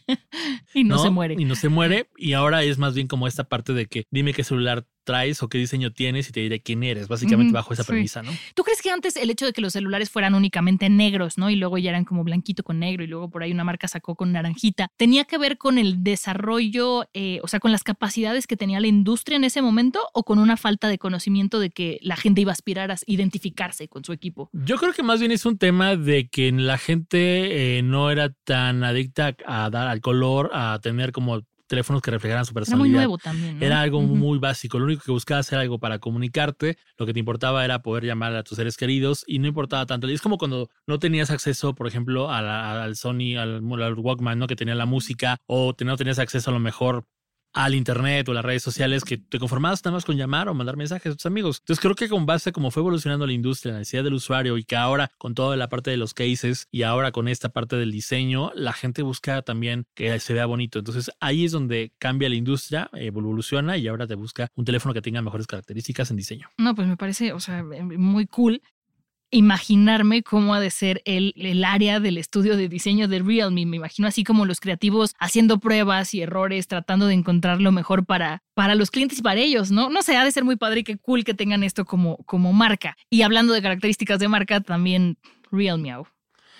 Y 0.74 0.84
no 0.84 0.98
se 0.98 1.10
muere. 1.10 1.36
Y 1.38 1.44
no 1.44 1.54
se 1.54 1.68
muere. 1.68 2.10
Y 2.16 2.32
ahora 2.32 2.62
es 2.62 2.78
más 2.78 2.94
bien 2.94 3.06
como 3.06 3.26
esta 3.26 3.44
parte 3.44 3.72
de 3.72 3.86
que 3.86 4.04
dime 4.10 4.34
qué 4.34 4.44
celular 4.44 4.86
traes 5.04 5.42
o 5.42 5.48
qué 5.48 5.58
diseño 5.58 5.92
tienes 5.92 6.28
y 6.28 6.32
te 6.32 6.40
diré 6.40 6.60
quién 6.60 6.82
eres, 6.82 7.08
básicamente 7.08 7.52
bajo 7.52 7.72
esa 7.72 7.84
premisa, 7.84 8.22
¿no? 8.22 8.32
¿Tú 8.54 8.64
crees 8.64 8.82
que 8.82 8.90
antes 8.90 9.16
el 9.16 9.30
hecho 9.30 9.46
de 9.46 9.52
que 9.52 9.60
los 9.60 9.72
celulares 9.72 10.10
fueran 10.10 10.34
únicamente 10.34 10.88
negros, 10.88 11.38
¿no? 11.38 11.50
Y 11.50 11.56
luego 11.56 11.78
ya 11.78 11.90
eran 11.90 12.04
como 12.04 12.24
blanquito 12.24 12.62
con 12.62 12.78
negro 12.78 13.04
y 13.04 13.06
luego 13.06 13.30
por 13.30 13.42
ahí 13.42 13.52
una 13.52 13.64
marca 13.64 13.88
sacó 13.88 14.14
con 14.16 14.32
naranjita, 14.32 14.88
tenía 14.96 15.24
que 15.24 15.38
ver 15.38 15.58
con 15.58 15.78
el 15.78 16.02
desarrollo, 16.02 17.08
eh, 17.12 17.40
o 17.42 17.48
sea, 17.48 17.60
con 17.60 17.72
las 17.72 17.84
capacidades 17.84 18.46
que 18.46 18.56
tenía 18.56 18.80
la 18.80 18.86
industria 18.86 19.36
en 19.36 19.44
ese 19.44 19.62
momento 19.62 20.00
o 20.12 20.24
con 20.24 20.38
una 20.38 20.56
falta 20.56 20.88
de 20.88 20.98
conocimiento 20.98 21.60
de 21.60 21.70
que 21.70 21.98
la 22.02 22.16
gente 22.16 22.40
iba 22.40 22.50
a 22.50 22.54
aspirar 22.54 22.90
a 22.90 22.96
identificarse 23.06 23.88
con 23.88 24.04
su 24.04 24.12
equipo? 24.12 24.50
Yo 24.52 24.76
creo 24.76 24.92
que 24.92 25.02
más 25.02 25.20
bien 25.20 25.32
es 25.32 25.46
un 25.46 25.58
tema 25.58 25.96
de 25.96 26.28
que 26.28 26.50
la 26.52 26.78
gente 26.78 27.78
eh, 27.78 27.82
no 27.82 28.10
era 28.10 28.30
tan 28.30 28.84
adicta 28.84 29.36
a 29.46 29.70
dar 29.70 29.88
al 29.88 30.00
color, 30.00 30.50
a 30.52 30.78
tener 30.82 31.12
como 31.12 31.42
teléfonos 31.66 32.02
que 32.02 32.10
reflejaran 32.10 32.44
su 32.44 32.54
personalidad. 32.54 33.00
Era 33.00 33.08
muy 33.08 33.08
nuevo 33.08 33.18
también. 33.18 33.62
Era 33.62 33.80
algo 33.80 34.00
muy 34.02 34.38
básico. 34.38 34.78
Lo 34.78 34.84
único 34.86 35.02
que 35.04 35.12
buscabas 35.12 35.50
era 35.52 35.62
algo 35.62 35.78
para 35.78 35.98
comunicarte. 35.98 36.76
Lo 36.98 37.06
que 37.06 37.12
te 37.12 37.20
importaba 37.20 37.64
era 37.64 37.82
poder 37.82 38.04
llamar 38.04 38.34
a 38.36 38.42
tus 38.42 38.56
seres 38.56 38.76
queridos 38.76 39.24
y 39.26 39.38
no 39.38 39.48
importaba 39.48 39.86
tanto. 39.86 40.08
Y 40.08 40.14
es 40.14 40.20
como 40.20 40.38
cuando 40.38 40.70
no 40.86 40.98
tenías 40.98 41.30
acceso, 41.30 41.74
por 41.74 41.86
ejemplo, 41.86 42.30
al 42.30 42.96
Sony, 42.96 43.36
al, 43.38 43.62
al, 43.82 43.94
Walkman, 43.94 44.38
¿no? 44.38 44.46
Que 44.46 44.56
tenía 44.56 44.74
la 44.74 44.86
música 44.86 45.38
o 45.46 45.74
no 45.84 45.96
tenías 45.96 46.18
acceso 46.18 46.50
a 46.50 46.54
lo 46.54 46.60
mejor 46.60 47.06
al 47.54 47.74
internet 47.74 48.28
o 48.28 48.34
las 48.34 48.44
redes 48.44 48.62
sociales 48.62 49.04
que 49.04 49.16
te 49.16 49.38
conformabas 49.38 49.84
nada 49.84 49.96
más 49.96 50.04
con 50.04 50.16
llamar 50.16 50.48
o 50.48 50.54
mandar 50.54 50.76
mensajes 50.76 51.12
a 51.12 51.14
tus 51.14 51.26
amigos. 51.26 51.58
Entonces 51.60 51.80
creo 51.80 51.94
que 51.94 52.08
con 52.08 52.26
base 52.26 52.52
como 52.52 52.70
fue 52.70 52.82
evolucionando 52.82 53.26
la 53.26 53.32
industria, 53.32 53.72
la 53.72 53.78
necesidad 53.78 54.04
del 54.04 54.14
usuario 54.14 54.58
y 54.58 54.64
que 54.64 54.76
ahora 54.76 55.10
con 55.18 55.34
toda 55.34 55.56
la 55.56 55.68
parte 55.68 55.90
de 55.90 55.96
los 55.96 56.12
cases 56.12 56.66
y 56.70 56.82
ahora 56.82 57.12
con 57.12 57.28
esta 57.28 57.48
parte 57.48 57.76
del 57.76 57.92
diseño, 57.92 58.50
la 58.54 58.72
gente 58.72 59.02
busca 59.02 59.42
también 59.42 59.86
que 59.94 60.18
se 60.18 60.34
vea 60.34 60.46
bonito. 60.46 60.80
Entonces 60.80 61.10
ahí 61.20 61.44
es 61.44 61.52
donde 61.52 61.92
cambia 61.98 62.28
la 62.28 62.34
industria, 62.34 62.90
evoluciona 62.92 63.76
y 63.76 63.88
ahora 63.88 64.06
te 64.06 64.16
busca 64.16 64.48
un 64.54 64.64
teléfono 64.64 64.92
que 64.92 65.00
tenga 65.00 65.22
mejores 65.22 65.46
características 65.46 66.10
en 66.10 66.16
diseño. 66.16 66.48
No, 66.58 66.74
pues 66.74 66.88
me 66.88 66.96
parece, 66.96 67.32
o 67.32 67.40
sea, 67.40 67.62
muy 67.62 68.26
cool 68.26 68.60
imaginarme 69.34 70.22
cómo 70.22 70.54
ha 70.54 70.60
de 70.60 70.70
ser 70.70 71.02
el, 71.04 71.34
el, 71.36 71.64
área 71.64 72.00
del 72.00 72.18
estudio 72.18 72.56
de 72.56 72.68
diseño 72.68 73.08
de 73.08 73.18
Realme. 73.18 73.66
Me 73.66 73.76
imagino 73.76 74.06
así 74.06 74.22
como 74.22 74.46
los 74.46 74.60
creativos 74.60 75.14
haciendo 75.18 75.58
pruebas 75.58 76.14
y 76.14 76.22
errores, 76.22 76.68
tratando 76.68 77.06
de 77.06 77.14
encontrar 77.14 77.60
lo 77.60 77.72
mejor 77.72 78.06
para, 78.06 78.42
para 78.54 78.74
los 78.74 78.90
clientes 78.90 79.18
y 79.18 79.22
para 79.22 79.40
ellos, 79.40 79.70
¿no? 79.70 79.90
No 79.90 80.02
sé, 80.02 80.16
ha 80.16 80.24
de 80.24 80.30
ser 80.30 80.44
muy 80.44 80.56
padre 80.56 80.80
y 80.80 80.84
qué 80.84 80.96
cool 80.96 81.24
que 81.24 81.34
tengan 81.34 81.64
esto 81.64 81.84
como, 81.84 82.18
como 82.18 82.52
marca. 82.52 82.96
Y 83.10 83.22
hablando 83.22 83.52
de 83.52 83.62
características 83.62 84.18
de 84.18 84.28
marca, 84.28 84.60
también 84.60 85.18
Realme. 85.50 85.94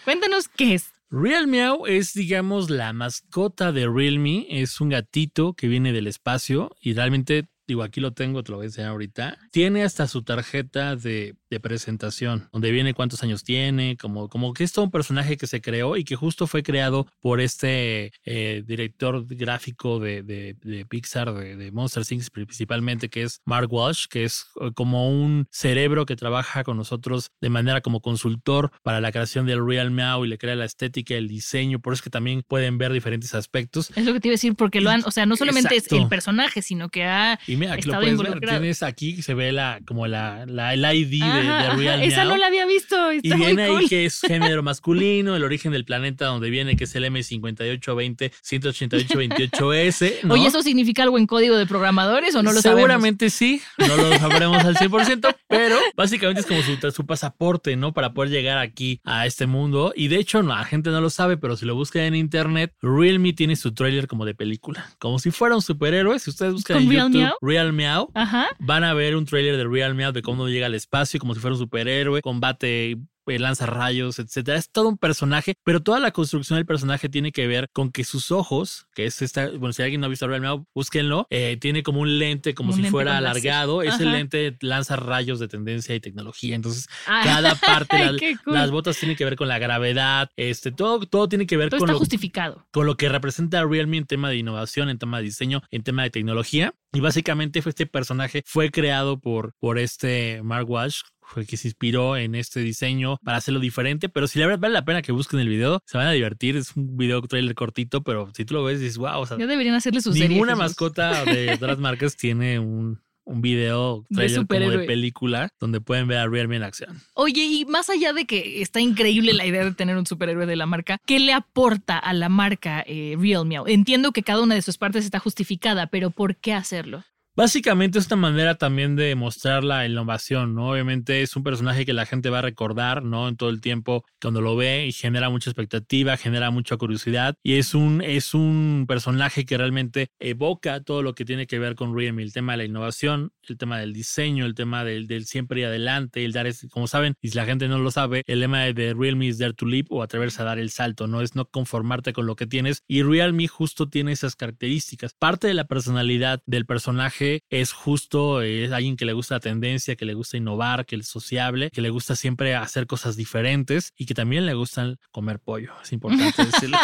Cuéntanos 0.04 0.48
qué 0.48 0.74
es. 0.74 0.92
Realme 1.10 1.64
es, 1.86 2.12
digamos, 2.12 2.70
la 2.70 2.92
mascota 2.92 3.70
de 3.70 3.86
Realme. 3.86 4.46
Es 4.50 4.80
un 4.80 4.88
gatito 4.88 5.54
que 5.54 5.68
viene 5.68 5.92
del 5.92 6.08
espacio 6.08 6.74
y 6.80 6.94
realmente 6.94 7.46
digo, 7.66 7.82
aquí 7.82 8.00
lo 8.00 8.12
tengo, 8.12 8.42
te 8.42 8.52
lo 8.52 8.58
voy 8.58 8.64
a 8.64 8.68
enseñar 8.68 8.90
ahorita. 8.90 9.38
Tiene 9.50 9.84
hasta 9.84 10.06
su 10.06 10.22
tarjeta 10.22 10.96
de 10.96 11.36
de 11.54 11.60
presentación, 11.60 12.48
donde 12.52 12.70
viene 12.72 12.94
cuántos 12.94 13.22
años 13.22 13.44
tiene, 13.44 13.96
como, 13.96 14.28
como 14.28 14.52
que 14.52 14.64
es 14.64 14.72
todo 14.72 14.86
un 14.86 14.90
personaje 14.90 15.36
que 15.36 15.46
se 15.46 15.60
creó 15.60 15.96
y 15.96 16.04
que 16.04 16.16
justo 16.16 16.46
fue 16.46 16.62
creado 16.62 17.06
por 17.20 17.40
este 17.40 18.12
eh, 18.24 18.62
director 18.66 19.24
gráfico 19.26 20.00
de, 20.00 20.22
de, 20.22 20.86
Pixar, 20.86 21.32
de, 21.32 21.70
Monster 21.70 22.02
Inc. 22.10 22.28
principalmente, 22.30 23.08
que 23.08 23.22
es 23.22 23.40
Mark 23.44 23.72
Walsh, 23.72 24.06
que 24.08 24.24
es 24.24 24.46
eh, 24.60 24.70
como 24.74 25.08
un 25.08 25.46
cerebro 25.50 26.06
que 26.06 26.16
trabaja 26.16 26.64
con 26.64 26.76
nosotros 26.76 27.30
de 27.40 27.50
manera 27.50 27.80
como 27.80 28.00
consultor 28.00 28.72
para 28.82 29.00
la 29.00 29.12
creación 29.12 29.46
del 29.46 29.64
Real 29.64 29.92
Meow 29.92 30.24
y 30.24 30.28
le 30.28 30.38
crea 30.38 30.56
la 30.56 30.64
estética, 30.64 31.14
el 31.14 31.28
diseño, 31.28 31.78
por 31.78 31.92
eso 31.92 32.02
que 32.02 32.10
también 32.10 32.42
pueden 32.46 32.78
ver 32.78 32.92
diferentes 32.92 33.32
aspectos. 33.34 33.92
Es 33.94 34.04
lo 34.04 34.12
que 34.12 34.18
te 34.18 34.28
iba 34.28 34.32
a 34.32 34.38
decir, 34.38 34.56
porque 34.56 34.80
lo 34.80 34.90
han, 34.90 35.04
o 35.04 35.12
sea, 35.12 35.24
no 35.24 35.36
solamente 35.36 35.76
es 35.76 35.90
el 35.92 36.08
personaje, 36.08 36.62
sino 36.62 36.88
que 36.88 37.04
ha 37.04 37.38
y 37.46 37.53
mira, 37.56 37.74
aquí 37.74 37.88
lo 37.88 37.98
puedes 37.98 38.18
ver, 38.18 38.40
tienes 38.40 38.82
aquí 38.82 39.22
se 39.22 39.34
ve 39.34 39.52
la 39.52 39.80
como 39.86 40.06
la, 40.06 40.46
la 40.46 40.74
el 40.74 40.84
ID 40.84 41.22
de 41.22 42.06
esa 42.06 42.24
no 42.24 42.36
la 42.36 42.46
había 42.46 42.66
visto. 42.66 43.12
y 43.12 43.20
viene 43.20 43.64
ahí 43.64 43.86
que 43.88 44.06
es 44.06 44.20
género 44.26 44.62
masculino, 44.62 45.36
el 45.36 45.44
origen 45.44 45.72
del 45.72 45.84
planeta 45.84 46.26
donde 46.26 46.50
viene, 46.50 46.76
que 46.76 46.84
es 46.84 46.94
el 46.94 47.04
M5820 47.04 48.32
18828S. 48.44 50.22
¿no? 50.24 50.34
Oye, 50.34 50.46
¿eso 50.46 50.62
significa 50.62 51.02
algo 51.02 51.18
en 51.18 51.26
código 51.26 51.56
de 51.56 51.66
programadores 51.66 52.34
o 52.34 52.42
no 52.42 52.52
lo 52.52 52.60
Seguramente 52.60 53.30
sí, 53.30 53.60
no 53.78 53.96
lo 53.96 54.18
sabremos 54.18 54.64
al 54.64 54.76
100%, 54.76 55.36
pero 55.48 55.76
básicamente 55.96 56.40
es 56.40 56.46
como 56.46 56.62
su, 56.62 56.90
su, 56.90 57.06
pasaporte, 57.06 57.76
¿no? 57.76 57.92
Para 57.92 58.14
poder 58.14 58.30
llegar 58.30 58.58
aquí 58.58 59.00
a 59.04 59.26
este 59.26 59.46
mundo. 59.46 59.92
Y 59.94 60.08
de 60.08 60.16
hecho, 60.16 60.42
no, 60.42 60.54
la 60.54 60.64
gente 60.64 60.90
no 60.90 61.00
lo 61.00 61.10
sabe, 61.10 61.36
pero 61.36 61.56
si 61.56 61.66
lo 61.66 61.74
buscan 61.74 62.02
en 62.02 62.14
internet, 62.14 62.74
Realme 62.80 63.32
tiene 63.32 63.56
su 63.56 63.72
trailer 63.74 64.06
como 64.06 64.24
de 64.24 64.34
película, 64.34 64.90
como 64.98 65.18
si 65.18 65.30
fuera 65.30 65.54
un 65.54 65.62
superhéroe. 65.62 66.18
Si 66.18 66.30
ustedes 66.30 66.52
buscan 66.52 66.78
en 66.78 66.90
Real 66.90 67.12
YouTube? 67.12 67.38
Real 67.44 67.72
Meow, 67.72 68.10
van 68.58 68.84
a 68.84 68.94
ver 68.94 69.16
un 69.16 69.26
trailer 69.26 69.56
de 69.56 69.64
Real 69.64 69.94
Meow 69.94 70.12
de 70.12 70.22
cómo 70.22 70.48
llega 70.48 70.66
al 70.66 70.74
espacio, 70.74 71.20
como 71.20 71.34
si 71.34 71.40
fuera 71.40 71.54
un 71.54 71.60
superhéroe, 71.60 72.22
combate 72.22 72.96
lanza 73.26 73.66
rayos, 73.66 74.18
etcétera. 74.18 74.58
Es 74.58 74.70
todo 74.70 74.88
un 74.88 74.98
personaje, 74.98 75.54
pero 75.64 75.82
toda 75.82 76.00
la 76.00 76.12
construcción 76.12 76.58
del 76.58 76.66
personaje 76.66 77.08
tiene 77.08 77.32
que 77.32 77.46
ver 77.46 77.68
con 77.72 77.90
que 77.90 78.04
sus 78.04 78.30
ojos, 78.30 78.86
que 78.94 79.06
es 79.06 79.22
esta, 79.22 79.50
bueno, 79.50 79.72
si 79.72 79.82
alguien 79.82 80.00
no 80.00 80.06
ha 80.06 80.10
visto 80.10 80.28
Meow, 80.28 80.66
búsquenlo, 80.74 81.26
eh, 81.30 81.56
tiene 81.60 81.82
como 81.82 82.00
un 82.00 82.18
lente, 82.18 82.54
como 82.54 82.72
si 82.72 82.84
fuera 82.84 83.18
alargado. 83.18 83.82
Ese 83.82 84.04
lente 84.04 84.56
lanza 84.60 84.96
rayos 84.96 85.38
de 85.38 85.48
tendencia 85.48 85.94
y 85.94 86.00
tecnología. 86.00 86.54
Entonces, 86.54 86.88
ah. 87.06 87.22
cada 87.24 87.54
parte, 87.54 88.36
las 88.46 88.70
botas 88.70 88.98
tienen 88.98 89.16
que 89.16 89.24
ver 89.24 89.36
con 89.36 89.48
la 89.48 89.58
gravedad, 89.58 90.30
este, 90.36 90.72
todo, 90.72 91.00
todo 91.00 91.28
tiene 91.28 91.46
que 91.46 91.56
ver 91.56 91.70
con, 91.70 91.88
lo, 91.88 91.98
justificado. 91.98 92.66
con 92.72 92.86
lo 92.86 92.96
que 92.96 93.08
representa 93.08 93.64
Realme 93.64 93.98
en 93.98 94.06
tema 94.06 94.28
de 94.28 94.36
innovación, 94.36 94.88
en 94.88 94.98
tema 94.98 95.18
de 95.18 95.24
diseño, 95.24 95.62
en 95.70 95.82
tema 95.82 96.02
de 96.02 96.10
tecnología. 96.10 96.74
Y 96.92 97.00
básicamente 97.00 97.60
fue 97.60 97.70
este 97.70 97.86
personaje 97.86 98.44
fue 98.46 98.70
creado 98.70 99.18
por, 99.18 99.54
por 99.58 99.78
este 99.78 100.40
Mark 100.42 100.70
Walsh, 100.70 101.00
fue 101.26 101.46
que 101.46 101.56
se 101.56 101.68
inspiró 101.68 102.16
en 102.16 102.34
este 102.34 102.60
diseño 102.60 103.18
para 103.24 103.38
hacerlo 103.38 103.60
diferente. 103.60 104.08
Pero 104.08 104.26
si 104.26 104.38
la 104.38 104.46
verdad 104.46 104.60
vale 104.60 104.74
la 104.74 104.84
pena 104.84 105.02
que 105.02 105.12
busquen 105.12 105.40
el 105.40 105.48
video, 105.48 105.82
se 105.86 105.98
van 105.98 106.06
a 106.06 106.12
divertir. 106.12 106.56
Es 106.56 106.76
un 106.76 106.96
video 106.96 107.22
trailer 107.22 107.54
cortito, 107.54 108.02
pero 108.02 108.30
si 108.34 108.44
tú 108.44 108.54
lo 108.54 108.64
ves, 108.64 108.80
dices, 108.80 108.98
wow. 108.98 109.20
O 109.20 109.26
sea, 109.26 109.38
ya 109.38 109.46
deberían 109.46 109.74
hacerle 109.74 110.00
sus 110.00 110.16
Ninguna 110.16 110.56
mascota 110.56 111.24
de 111.24 111.52
otras 111.54 111.78
marcas 111.78 112.16
tiene 112.16 112.58
un, 112.58 113.00
un 113.24 113.40
video 113.40 114.04
trailer 114.12 114.46
de, 114.46 114.46
como 114.46 114.70
de 114.70 114.86
película 114.86 115.50
donde 115.58 115.80
pueden 115.80 116.06
ver 116.06 116.18
a 116.18 116.26
Realme 116.26 116.56
en 116.56 116.62
acción. 116.62 117.00
Oye, 117.14 117.44
y 117.44 117.64
más 117.64 117.90
allá 117.90 118.12
de 118.12 118.26
que 118.26 118.62
está 118.62 118.80
increíble 118.80 119.32
la 119.32 119.46
idea 119.46 119.64
de 119.64 119.72
tener 119.72 119.96
un 119.96 120.06
superhéroe 120.06 120.46
de 120.46 120.56
la 120.56 120.66
marca, 120.66 120.98
¿qué 121.06 121.18
le 121.18 121.32
aporta 121.32 121.98
a 121.98 122.12
la 122.12 122.28
marca 122.28 122.84
eh, 122.86 123.16
Realme? 123.18 123.56
Entiendo 123.66 124.12
que 124.12 124.22
cada 124.22 124.42
una 124.42 124.54
de 124.54 124.62
sus 124.62 124.78
partes 124.78 125.04
está 125.04 125.18
justificada, 125.18 125.86
pero 125.86 126.10
¿por 126.10 126.36
qué 126.36 126.52
hacerlo? 126.52 127.04
Básicamente 127.36 127.98
es 127.98 128.06
una 128.06 128.14
manera 128.14 128.54
también 128.54 128.94
de 128.94 129.12
mostrar 129.16 129.64
la 129.64 129.84
innovación, 129.84 130.54
¿no? 130.54 130.70
Obviamente 130.70 131.20
es 131.20 131.34
un 131.34 131.42
personaje 131.42 131.84
que 131.84 131.92
la 131.92 132.06
gente 132.06 132.30
va 132.30 132.38
a 132.38 132.42
recordar, 132.42 133.02
¿no? 133.02 133.26
En 133.26 133.36
todo 133.36 133.50
el 133.50 133.60
tiempo 133.60 134.04
cuando 134.22 134.40
lo 134.40 134.54
ve 134.54 134.86
y 134.86 134.92
genera 134.92 135.30
mucha 135.30 135.50
expectativa, 135.50 136.16
genera 136.16 136.52
mucha 136.52 136.76
curiosidad 136.76 137.34
y 137.42 137.54
es 137.54 137.74
un, 137.74 138.02
es 138.02 138.34
un 138.34 138.84
personaje 138.86 139.46
que 139.46 139.58
realmente 139.58 140.10
evoca 140.20 140.84
todo 140.84 141.02
lo 141.02 141.16
que 141.16 141.24
tiene 141.24 141.48
que 141.48 141.58
ver 141.58 141.74
con 141.74 141.96
Realme, 141.96 142.22
el 142.22 142.32
tema 142.32 142.52
de 142.52 142.58
la 142.58 142.64
innovación, 142.66 143.32
el 143.48 143.58
tema 143.58 143.80
del 143.80 143.92
diseño, 143.92 144.46
el 144.46 144.54
tema 144.54 144.84
del, 144.84 145.08
del 145.08 145.26
siempre 145.26 145.62
y 145.62 145.64
adelante, 145.64 146.24
el 146.24 146.32
dar, 146.32 146.46
es, 146.46 146.68
como 146.70 146.86
saben, 146.86 147.14
y 147.20 147.30
si 147.30 147.36
la 147.36 147.46
gente 147.46 147.66
no 147.66 147.80
lo 147.80 147.90
sabe, 147.90 148.22
el 148.28 148.38
lema 148.38 148.60
de 148.60 148.94
Realme 148.96 149.28
es 149.28 149.38
Dare 149.38 149.54
to 149.54 149.66
Leap 149.66 149.90
o 149.90 150.04
atreverse 150.04 150.40
a 150.40 150.44
dar 150.44 150.60
el 150.60 150.70
salto, 150.70 151.08
¿no? 151.08 151.20
Es 151.20 151.34
no 151.34 151.46
conformarte 151.46 152.12
con 152.12 152.26
lo 152.26 152.36
que 152.36 152.46
tienes 152.46 152.84
y 152.86 153.02
Realme 153.02 153.48
justo 153.48 153.88
tiene 153.88 154.12
esas 154.12 154.36
características. 154.36 155.14
Parte 155.18 155.48
de 155.48 155.54
la 155.54 155.64
personalidad 155.64 156.40
del 156.46 156.64
personaje 156.64 157.23
es 157.50 157.72
justo, 157.72 158.42
es 158.42 158.72
alguien 158.72 158.96
que 158.96 159.04
le 159.04 159.12
gusta 159.12 159.36
la 159.36 159.40
tendencia, 159.40 159.96
que 159.96 160.04
le 160.04 160.14
gusta 160.14 160.36
innovar, 160.36 160.86
que 160.86 160.96
es 160.96 161.08
sociable, 161.08 161.70
que 161.70 161.82
le 161.82 161.90
gusta 161.90 162.16
siempre 162.16 162.54
hacer 162.54 162.86
cosas 162.86 163.16
diferentes 163.16 163.92
y 163.96 164.06
que 164.06 164.14
también 164.14 164.46
le 164.46 164.54
gusta 164.54 164.94
comer 165.10 165.38
pollo. 165.38 165.72
Es 165.82 165.92
importante 165.92 166.44
decirlo. 166.44 166.78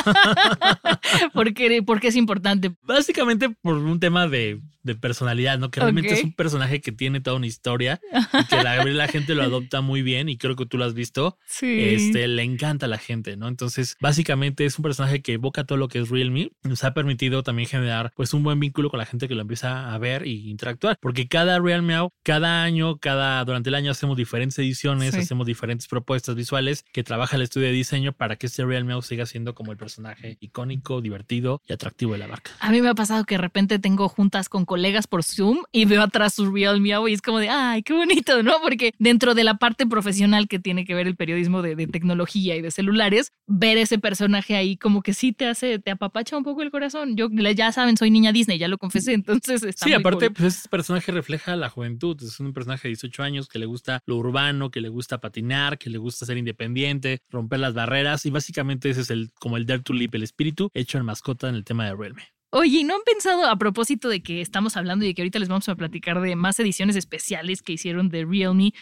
¿Por, 1.33 1.53
qué, 1.55 1.83
es 2.03 2.17
importante? 2.17 2.73
Básicamente 2.83 3.51
por 3.51 3.75
un 3.77 4.01
tema 4.01 4.29
de, 4.29 4.61
personalidad, 5.01 5.59
¿no? 5.59 5.71
Que 5.71 5.81
realmente 5.81 6.15
es 6.15 6.25
un 6.25 6.33
personaje 6.33 6.81
que 6.81 6.91
tiene 6.91 7.21
toda 7.21 7.37
una 7.37 7.47
historia 7.47 8.01
y 8.33 8.45
que 8.47 8.63
la, 8.63 8.85
la 8.85 9.09
gente 9.09 9.35
lo 9.35 9.43
adopta 9.43 9.81
muy 9.83 10.03
bien 10.03 10.29
y 10.29 10.37
creo 10.37 10.57
que 10.57 10.67
tú 10.67 10.79
lo 10.79 10.85
has 10.85 10.95
visto. 10.95 11.39
Sí. 11.47 11.81
Este, 11.81 12.27
le 12.27 12.43
encanta 12.43 12.87
a 12.87 12.89
la 12.89 12.99
gente, 12.99 13.37
¿no? 13.37 13.49
Entonces, 13.49 13.97
básicamente 14.01 14.65
es 14.65 14.79
un 14.79 14.83
personaje 14.83 15.23
que 15.23 15.35
evoca 15.35 15.65
todo 15.65 15.79
lo 15.79 15.89
que 15.89 16.01
es 16.01 16.09
Realme. 16.09 16.51
Nos 16.63 16.85
ha 16.85 16.95
permitido 16.95 17.43
también 17.43 17.69
generar 17.69 18.13
pues 18.17 18.35
un 18.35 18.43
buen 18.43 18.59
vínculo 18.59 18.91
con 18.91 18.99
la 18.99 19.07
gente 19.07 19.29
que 19.29 19.35
lo 19.35 19.43
empieza 19.43 19.95
a 19.95 19.99
ver 19.99 20.27
interactuar. 20.31 20.99
Porque 21.01 21.29
cada 21.29 21.59
Real 21.59 21.83
Meow, 21.83 22.11
cada 22.23 22.63
año, 22.63 22.99
cada 22.99 23.45
durante 23.45 23.69
el 23.69 23.75
año 23.75 23.91
hacemos 23.91 24.17
diferentes 24.17 24.59
ediciones, 24.59 25.15
hacemos 25.15 25.47
diferentes 25.47 25.87
propuestas 25.89 26.35
visuales 26.35 26.85
que 26.93 27.03
trabaja 27.03 27.37
el 27.37 27.43
estudio 27.43 27.69
de 27.69 27.73
diseño 27.73 28.13
para 28.13 28.37
que 28.37 28.47
este 28.47 28.65
Real 28.65 28.85
Meow 28.85 29.03
siga 29.03 29.27
siendo 29.27 29.55
como 29.55 29.73
el 29.73 29.79
personaje 29.79 30.37
icónico, 30.41 31.01
divertido 31.01 31.63
y 31.67 31.73
atractivo 31.73 32.13
de 32.13 32.19
la 32.19 32.29
marca. 32.29 32.53
A 32.61 32.71
mí 32.71 32.81
me 32.81 32.89
ha 32.89 32.95
pasado 32.95 33.25
que 33.25 33.35
de 33.35 33.41
repente 33.41 33.79
tengo 33.79 34.09
juntas 34.09 34.49
con 34.49 34.65
colegas 34.65 35.07
por 35.07 35.25
Zoom 35.25 35.59
y 35.73 35.85
veo 35.85 36.03
atrás 36.03 36.35
su 36.35 36.51
Real 36.53 36.81
Meow 36.81 37.09
y 37.09 37.15
es 37.15 37.23
como 37.23 37.39
de, 37.39 37.49
ay, 37.49 37.83
qué 37.83 37.93
bonito, 37.93 38.43
¿no? 38.43 38.55
Porque 38.63 38.93
dentro 38.99 39.35
de 39.35 39.45
la 39.45 39.55
parte 39.55 39.87
profesional 39.87 40.49
que 40.49 40.59
tiene 40.59 40.85
que 40.85 40.95
ver 40.95 41.07
el 41.07 41.17
periodismo 41.17 41.63
de, 41.63 41.77
de 41.77 41.87
tecnología 41.87 42.57
y 42.57 42.63
de 42.63 42.71
celulares, 42.71 43.33
ver 43.47 43.79
ese 43.79 43.99
personaje 43.99 44.57
ahí 44.57 44.77
como 44.77 45.03
que 45.03 45.15
sí 45.15 45.33
te 45.33 45.47
hace, 45.47 45.79
te 45.79 45.91
apapacha 45.91 46.37
un 46.37 46.45
poco 46.45 46.63
el 46.63 46.71
corazón. 46.71 47.17
Yo 47.17 47.29
ya 47.55 47.73
saben, 47.73 47.97
soy 47.97 48.11
niña 48.11 48.33
Disney, 48.33 48.59
ya 48.59 48.69
lo 48.69 48.79
confesé, 48.79 49.13
entonces 49.13 49.63
está 49.63 49.87
Sí, 49.87 49.93
aparte 49.93 50.20
pues 50.29 50.57
este 50.57 50.69
personaje 50.69 51.13
refleja 51.13 51.57
la 51.57 51.71
juventud. 51.71 52.17
Es 52.23 52.41
un 52.41 52.53
personaje 52.53 52.89
de 52.89 52.91
18 52.91 53.23
años 53.23 53.49
que 53.49 53.59
le 53.59 53.67
gusta 53.67 54.01
lo 54.07 54.17
urbano, 54.17 54.71
que 54.71 54.81
le 54.81 54.89
gusta 54.89 55.21
patinar, 55.21 55.79
que 55.79 55.89
le 55.89 55.99
gusta 55.99 56.27
ser 56.27 56.37
independiente, 56.37 57.23
romper 57.31 57.61
las 57.61 57.75
barreras. 57.75 58.27
Y 58.27 58.31
básicamente 58.31 58.91
ese 58.91 59.03
es 59.03 59.11
el, 59.11 59.31
como 59.39 59.57
el 59.57 59.67
Dare 59.67 59.83
to 59.83 59.93
Leap, 59.93 60.15
el 60.15 60.23
espíritu 60.23 60.71
hecho 60.75 60.99
en 60.99 61.05
mascota 61.05 61.49
en 61.49 61.55
el 61.55 61.65
tema 61.65 61.87
de 61.87 61.95
Realme. 61.95 62.29
Oye, 62.53 62.83
¿no 62.83 62.97
han 62.97 63.03
pensado 63.07 63.47
a 63.47 63.57
propósito 63.57 64.09
de 64.09 64.25
que 64.25 64.41
estamos 64.41 64.77
hablando 64.77 65.05
y 65.05 65.15
que 65.15 65.23
ahorita 65.23 65.39
les 65.39 65.49
vamos 65.49 65.69
a 65.69 65.77
platicar 65.77 66.21
de 66.21 66.35
más 66.35 66.59
ediciones 66.59 66.97
especiales 66.97 67.63
que 67.63 67.73
hicieron 67.73 68.09
de 68.09 68.25
Realme? 68.25 68.73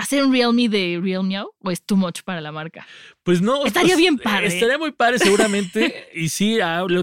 ¿Hacer 0.00 0.24
un 0.24 0.32
Realme 0.32 0.66
de 0.70 0.98
Realme 1.02 1.42
o 1.42 1.70
es 1.70 1.82
too 1.84 1.94
much 1.94 2.22
para 2.22 2.40
la 2.40 2.50
marca? 2.50 2.86
Pues 3.22 3.42
no. 3.42 3.66
Estaría 3.66 3.90
pues, 3.90 3.98
bien 3.98 4.16
padre. 4.16 4.46
Estaría 4.46 4.78
muy 4.78 4.92
padre 4.92 5.18
seguramente. 5.18 6.08
y 6.14 6.30
sí, 6.30 6.58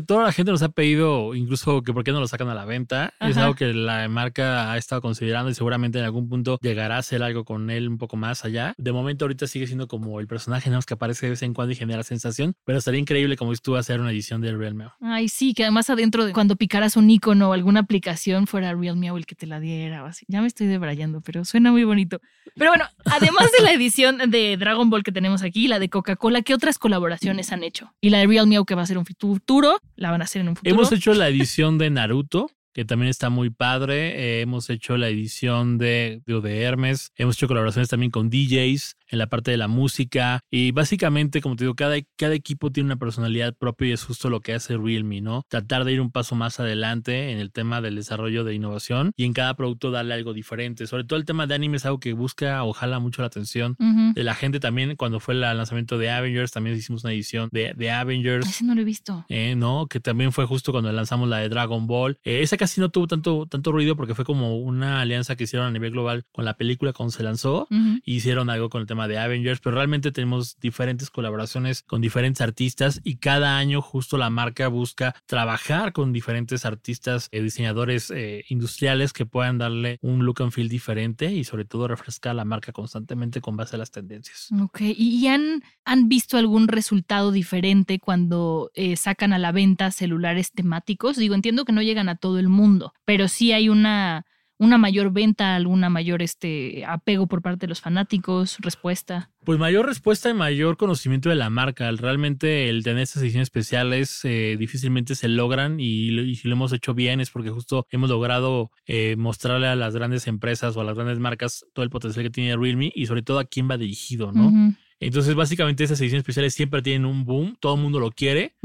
toda 0.07 0.23
la 0.23 0.31
gente 0.31 0.51
nos 0.51 0.63
ha 0.63 0.69
pedido 0.69 1.35
incluso 1.35 1.83
que 1.83 1.93
por 1.93 2.03
qué 2.03 2.11
no 2.11 2.19
lo 2.19 2.27
sacan 2.27 2.49
a 2.49 2.55
la 2.55 2.65
venta. 2.65 3.13
Es 3.19 3.37
algo 3.37 3.53
que 3.53 3.71
la 3.71 4.09
marca 4.09 4.71
ha 4.71 4.77
estado 4.77 5.03
considerando 5.03 5.51
y 5.51 5.53
seguramente 5.53 5.99
en 5.99 6.05
algún 6.05 6.27
punto 6.27 6.57
llegará 6.59 6.95
a 6.95 6.99
hacer 6.99 7.21
algo 7.21 7.45
con 7.45 7.69
él 7.69 7.87
un 7.87 7.99
poco 7.99 8.17
más 8.17 8.45
allá. 8.45 8.73
De 8.79 8.91
momento 8.91 9.25
ahorita 9.25 9.45
sigue 9.45 9.67
siendo 9.67 9.87
como 9.87 10.19
el 10.19 10.25
personaje 10.25 10.71
¿no? 10.71 10.79
que 10.81 10.95
aparece 10.95 11.27
de 11.27 11.29
vez 11.31 11.43
en 11.43 11.53
cuando 11.53 11.73
y 11.73 11.75
genera 11.75 12.01
sensación. 12.01 12.55
Pero 12.65 12.79
estaría 12.79 12.99
increíble 12.99 13.37
como 13.37 13.53
tú 13.57 13.75
hacer 13.75 13.99
una 13.99 14.09
edición 14.09 14.41
de 14.41 14.57
Realme. 14.57 14.87
Ay, 15.01 15.29
sí, 15.29 15.53
que 15.53 15.63
además 15.63 15.87
adentro 15.91 16.25
de 16.25 16.33
cuando 16.33 16.55
picaras 16.55 16.97
un 16.97 17.11
icono 17.11 17.51
o 17.51 17.53
alguna 17.53 17.81
aplicación 17.81 18.47
fuera 18.47 18.73
Realme 18.73 19.11
o 19.11 19.17
el 19.17 19.27
que 19.27 19.35
te 19.35 19.45
la 19.45 19.59
diera 19.59 20.03
o 20.03 20.07
así. 20.07 20.25
Ya 20.27 20.41
me 20.41 20.47
estoy 20.47 20.65
debrayando, 20.65 21.21
pero 21.21 21.45
suena 21.45 21.71
muy 21.71 21.83
bonito. 21.83 22.21
Pero 22.55 22.71
bueno, 22.71 22.85
además 23.05 23.49
de 23.57 23.63
la 23.63 23.71
edición 23.71 24.17
de 24.29 24.57
Dragon 24.57 24.89
Ball 24.89 25.03
que 25.03 25.11
tenemos 25.11 25.43
aquí, 25.43 25.67
la 25.67 25.79
de 25.79 25.89
Coca-Cola, 25.89 26.41
¿qué 26.41 26.53
otras 26.53 26.77
colaboraciones 26.77 27.51
han 27.51 27.63
hecho? 27.63 27.93
Y 28.01 28.09
la 28.09 28.19
de 28.19 28.27
Real 28.27 28.47
Meow 28.47 28.65
que 28.65 28.75
va 28.75 28.83
a 28.83 28.85
ser 28.85 28.97
un 28.97 29.05
futuro, 29.05 29.79
la 29.95 30.11
van 30.11 30.21
a 30.21 30.25
hacer 30.25 30.41
en 30.41 30.49
un 30.49 30.55
futuro. 30.55 30.75
Hemos 30.75 30.91
hecho 30.91 31.13
la 31.13 31.27
edición 31.27 31.77
de 31.77 31.89
Naruto, 31.89 32.49
que 32.77 32.85
también 32.85 33.09
está 33.09 33.31
muy 33.31 33.49
padre. 33.49 34.37
Eh, 34.37 34.41
hemos 34.41 34.69
hecho 34.69 34.97
la 34.97 35.09
edición 35.09 35.79
de, 35.79 36.21
de 36.27 36.61
Hermes. 36.61 37.11
Hemos 37.15 37.35
hecho 37.35 37.47
colaboraciones 37.47 37.89
también 37.89 38.11
con 38.11 38.29
DJs 38.29 38.97
en 39.09 39.17
la 39.17 39.25
parte 39.25 39.49
de 39.49 39.57
la 39.57 39.67
música. 39.67 40.41
Y 40.51 40.69
básicamente, 40.73 41.41
como 41.41 41.55
te 41.55 41.63
digo, 41.63 41.73
cada, 41.73 41.95
cada 42.17 42.35
equipo 42.35 42.71
tiene 42.71 42.85
una 42.85 42.97
personalidad 42.97 43.55
propia 43.55 43.87
y 43.87 43.91
es 43.93 44.03
justo 44.03 44.29
lo 44.29 44.41
que 44.41 44.53
hace 44.53 44.77
Realme, 44.77 45.21
¿no? 45.21 45.41
Tratar 45.47 45.85
de 45.85 45.93
ir 45.93 46.01
un 46.01 46.11
paso 46.11 46.35
más 46.35 46.59
adelante 46.59 47.31
en 47.31 47.39
el 47.39 47.51
tema 47.51 47.81
del 47.81 47.95
desarrollo 47.95 48.43
de 48.43 48.53
innovación 48.53 49.11
y 49.15 49.25
en 49.25 49.33
cada 49.33 49.55
producto 49.55 49.89
darle 49.89 50.13
algo 50.13 50.33
diferente. 50.33 50.85
Sobre 50.85 51.03
todo 51.03 51.17
el 51.17 51.25
tema 51.25 51.47
de 51.47 51.55
anime 51.55 51.77
es 51.77 51.85
algo 51.87 51.99
que 51.99 52.13
busca 52.13 52.63
o 52.63 52.73
jala 52.73 52.99
mucho 52.99 53.23
la 53.23 53.27
atención 53.27 53.75
de 54.13 54.23
la 54.23 54.35
gente 54.35 54.59
también. 54.59 54.95
Cuando 54.97 55.19
fue 55.19 55.33
el 55.33 55.41
lanzamiento 55.41 55.97
de 55.97 56.11
Avengers, 56.11 56.51
también 56.51 56.75
hicimos 56.75 57.03
una 57.03 57.13
edición 57.13 57.49
de, 57.51 57.73
de 57.75 57.89
Avengers. 57.89 58.47
Ese 58.47 58.65
no 58.65 58.75
lo 58.75 58.81
he 58.81 58.85
visto. 58.85 59.25
Eh, 59.29 59.55
¿No? 59.55 59.87
Que 59.87 59.99
también 59.99 60.31
fue 60.31 60.45
justo 60.45 60.71
cuando 60.71 60.91
lanzamos 60.91 61.27
la 61.27 61.37
de 61.37 61.49
Dragon 61.49 61.87
Ball. 61.87 62.19
Eh, 62.23 62.43
esa 62.43 62.55
casi 62.55 62.66
no 62.75 62.89
tuvo 62.89 63.07
tanto, 63.07 63.45
tanto 63.47 63.71
ruido 63.71 63.95
porque 63.95 64.15
fue 64.15 64.25
como 64.25 64.57
una 64.57 65.01
alianza 65.01 65.35
que 65.35 65.45
hicieron 65.45 65.67
a 65.67 65.71
nivel 65.71 65.91
global 65.91 66.25
con 66.31 66.45
la 66.45 66.55
película 66.55 66.93
cuando 66.93 67.11
se 67.11 67.23
lanzó. 67.23 67.67
hicieron 68.03 68.49
algo 68.49 68.69
con 68.69 68.81
el 68.81 68.87
tema 68.87 69.07
de 69.07 69.17
Avengers, 69.17 69.59
pero 69.59 69.75
realmente 69.75 70.11
tenemos 70.11 70.57
diferentes 70.59 71.09
colaboraciones 71.09 71.83
con 71.83 72.01
diferentes 72.01 72.41
artistas 72.41 73.01
y 73.03 73.17
cada 73.17 73.57
año 73.57 73.81
justo 73.81 74.17
la 74.17 74.29
marca 74.29 74.67
busca 74.67 75.15
trabajar 75.25 75.93
con 75.93 76.13
diferentes 76.13 76.65
artistas, 76.65 77.29
eh, 77.31 77.41
diseñadores 77.41 78.11
eh, 78.11 78.43
industriales 78.49 79.13
que 79.13 79.25
puedan 79.25 79.57
darle 79.57 79.97
un 80.01 80.25
look 80.25 80.41
and 80.41 80.51
feel 80.51 80.69
diferente 80.69 81.31
y 81.31 81.43
sobre 81.43 81.65
todo 81.65 81.87
refrescar 81.87 82.35
la 82.35 82.45
marca 82.45 82.71
constantemente 82.71 83.41
con 83.41 83.55
base 83.57 83.75
a 83.75 83.79
las 83.79 83.91
tendencias. 83.91 84.49
Ok, 84.61 84.81
¿y 84.81 85.27
han, 85.27 85.63
han 85.85 86.09
visto 86.09 86.37
algún 86.37 86.67
resultado 86.67 87.31
diferente 87.31 87.99
cuando 87.99 88.71
eh, 88.73 88.95
sacan 88.95 89.33
a 89.33 89.39
la 89.39 89.51
venta 89.51 89.91
celulares 89.91 90.51
temáticos? 90.51 91.17
Digo, 91.17 91.35
entiendo 91.35 91.65
que 91.65 91.73
no 91.73 91.81
llegan 91.81 92.09
a 92.09 92.15
todo 92.15 92.39
el 92.39 92.49
mundo, 92.49 92.56
pero 93.05 93.27
sí 93.27 93.51
hay 93.51 93.69
una 93.69 94.25
una 94.59 94.77
mayor 94.77 95.11
venta, 95.11 95.55
alguna 95.55 95.89
mayor 95.89 96.21
este 96.21 96.83
apego 96.85 97.27
por 97.27 97.41
parte 97.41 97.61
de 97.61 97.67
los 97.67 97.81
fanáticos, 97.81 98.57
respuesta. 98.59 99.29
Pues 99.45 99.59
mayor 99.59 99.85
respuesta 99.85 100.29
y 100.29 100.33
mayor 100.33 100.77
conocimiento 100.77 101.29
de 101.29 101.35
la 101.35 101.49
marca. 101.49 101.89
Realmente 101.91 102.69
el 102.69 102.83
tener 102.83 103.03
estas 103.03 103.21
ediciones 103.21 103.47
especiales 103.47 104.19
eh, 104.23 104.55
difícilmente 104.57 105.15
se 105.15 105.27
logran 105.27 105.79
y, 105.79 106.35
si 106.35 106.47
lo 106.47 106.55
hemos 106.55 106.73
hecho 106.73 106.93
bien 106.93 107.21
es 107.21 107.29
porque 107.29 107.49
justo 107.51 107.85
hemos 107.91 108.09
logrado 108.09 108.71
eh, 108.87 109.15
mostrarle 109.15 109.67
a 109.67 109.75
las 109.75 109.93
grandes 109.93 110.27
empresas 110.27 110.75
o 110.75 110.81
a 110.81 110.83
las 110.83 110.95
grandes 110.95 111.19
marcas 111.19 111.65
todo 111.73 111.83
el 111.83 111.91
potencial 111.91 112.25
que 112.25 112.31
tiene 112.31 112.57
Realme 112.57 112.91
y 112.93 113.05
sobre 113.05 113.21
todo 113.21 113.39
a 113.39 113.45
quién 113.45 113.69
va 113.69 113.77
dirigido, 113.77 114.31
¿no? 114.31 114.75
Entonces, 114.99 115.35
básicamente, 115.35 115.83
esas 115.83 116.01
ediciones 116.01 116.21
especiales 116.21 116.53
siempre 116.53 116.81
tienen 116.81 117.05
un 117.05 117.23
boom, 117.23 117.55
todo 117.59 117.75
el 117.75 117.81
mundo 117.81 117.99
lo 117.99 118.11
quiere, 118.11 118.55